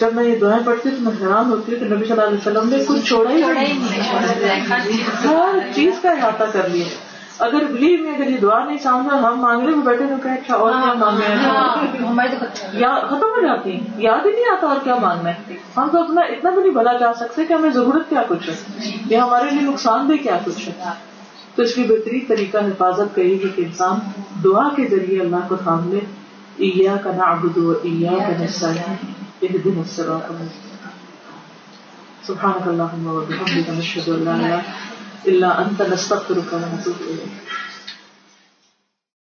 جب 0.00 0.14
میں 0.14 0.24
یہ 0.24 0.36
دعائیں 0.36 0.66
پڑھتی 0.66 0.88
ہوں 0.88 0.96
تو 0.96 1.02
میں 1.02 1.12
حیران 1.20 1.50
ہوتی 1.50 1.72
ہوں 1.72 1.78
کہ 1.78 1.94
نبی 1.94 2.04
صلی 2.04 2.12
اللہ 2.12 2.22
علیہ 2.22 2.38
وسلم 2.38 2.68
نے 2.68 2.76
کچھ 2.86 3.06
چھوڑا 3.06 3.30
ہی 3.30 3.42
ہر 3.42 3.56
چیز 5.74 5.92
کا 6.02 6.10
احاطہ 6.10 6.44
کر 6.52 6.68
لیا۔ 6.68 6.84
اگر 7.42 7.64
بلیو 7.72 8.04
میں 8.04 8.14
اگر 8.14 8.30
یہ 8.30 8.36
دعا 8.36 8.64
نہیں 8.64 8.78
سامنے 8.78 9.18
ہم 9.18 9.40
مانگنے 9.40 9.66
میں 9.66 9.84
بیٹھے 9.84 10.04
تو 10.06 10.14
کہ 10.22 10.28
اچھا 10.28 10.54
اور 10.54 10.72
کیا 10.72 10.94
مانگنا 10.94 11.26
ہے؟ 11.28 11.34
یا 12.72 12.98
ختم 13.06 13.28
ہو 13.36 13.46
جاتی 13.46 13.70
یاد 13.96 14.26
ہی 14.26 14.32
نہیں 14.32 14.50
آتا 14.52 14.66
اور 14.66 14.76
کیا 14.84 14.96
مانگنا 14.96 15.30
ہے؟ 15.30 15.34
ہم 15.76 15.88
تو 15.92 16.02
اپنا 16.02 16.20
اتنا 16.20 16.50
بھی 16.50 16.62
نہیں 16.62 16.72
بھلا 16.72 16.92
جا 16.92 17.12
سکتے 17.14 17.44
کہ 17.44 17.52
ہمیں 17.52 17.70
ضرورت 17.70 18.08
کیا 18.08 18.22
کچھ 18.28 18.50
ہے 18.50 18.54
یا 19.06 19.24
ہمارے 19.24 19.50
لیے 19.50 19.60
نقصان 19.60 20.06
بھی 20.06 20.18
کیا 20.18 20.38
کچھ 20.44 20.68
ہے۔ 20.68 20.72
تو 21.54 21.62
اس 21.62 21.74
کی 21.74 21.82
بہترین 21.82 22.20
طریقہ 22.28 22.58
حفاظت 22.58 23.14
کہے 23.14 23.24
گی 23.24 23.48
کہ 23.56 23.62
انسان 23.62 23.98
دعا 24.44 24.68
کے 24.76 24.86
ذریعے 24.90 25.20
اللہ 25.20 25.36
کو 25.48 25.56
تھام 25.56 25.92
لے۔ 25.92 26.00
عیا 26.60 26.96
کا 26.96 27.10
نعبد 27.16 27.56
و 27.56 27.72
عیا 27.72 28.10
کا 28.10 28.44
نستعین 28.44 28.94
اهدنا 29.42 29.80
الصراط 29.80 30.30
المستقيم 30.30 30.82
سبحانك 32.26 32.68
اللهم 32.68 33.06
وبحمدك 33.06 33.70
نشهد 33.70 34.08
ان 34.08 34.24
لا 34.24 34.34
اله 34.34 34.60
الا 35.26 35.60
انت 35.60 35.82
نستغفرك 35.82 36.52
ونتوب 36.52 36.96
اليك 37.00 37.32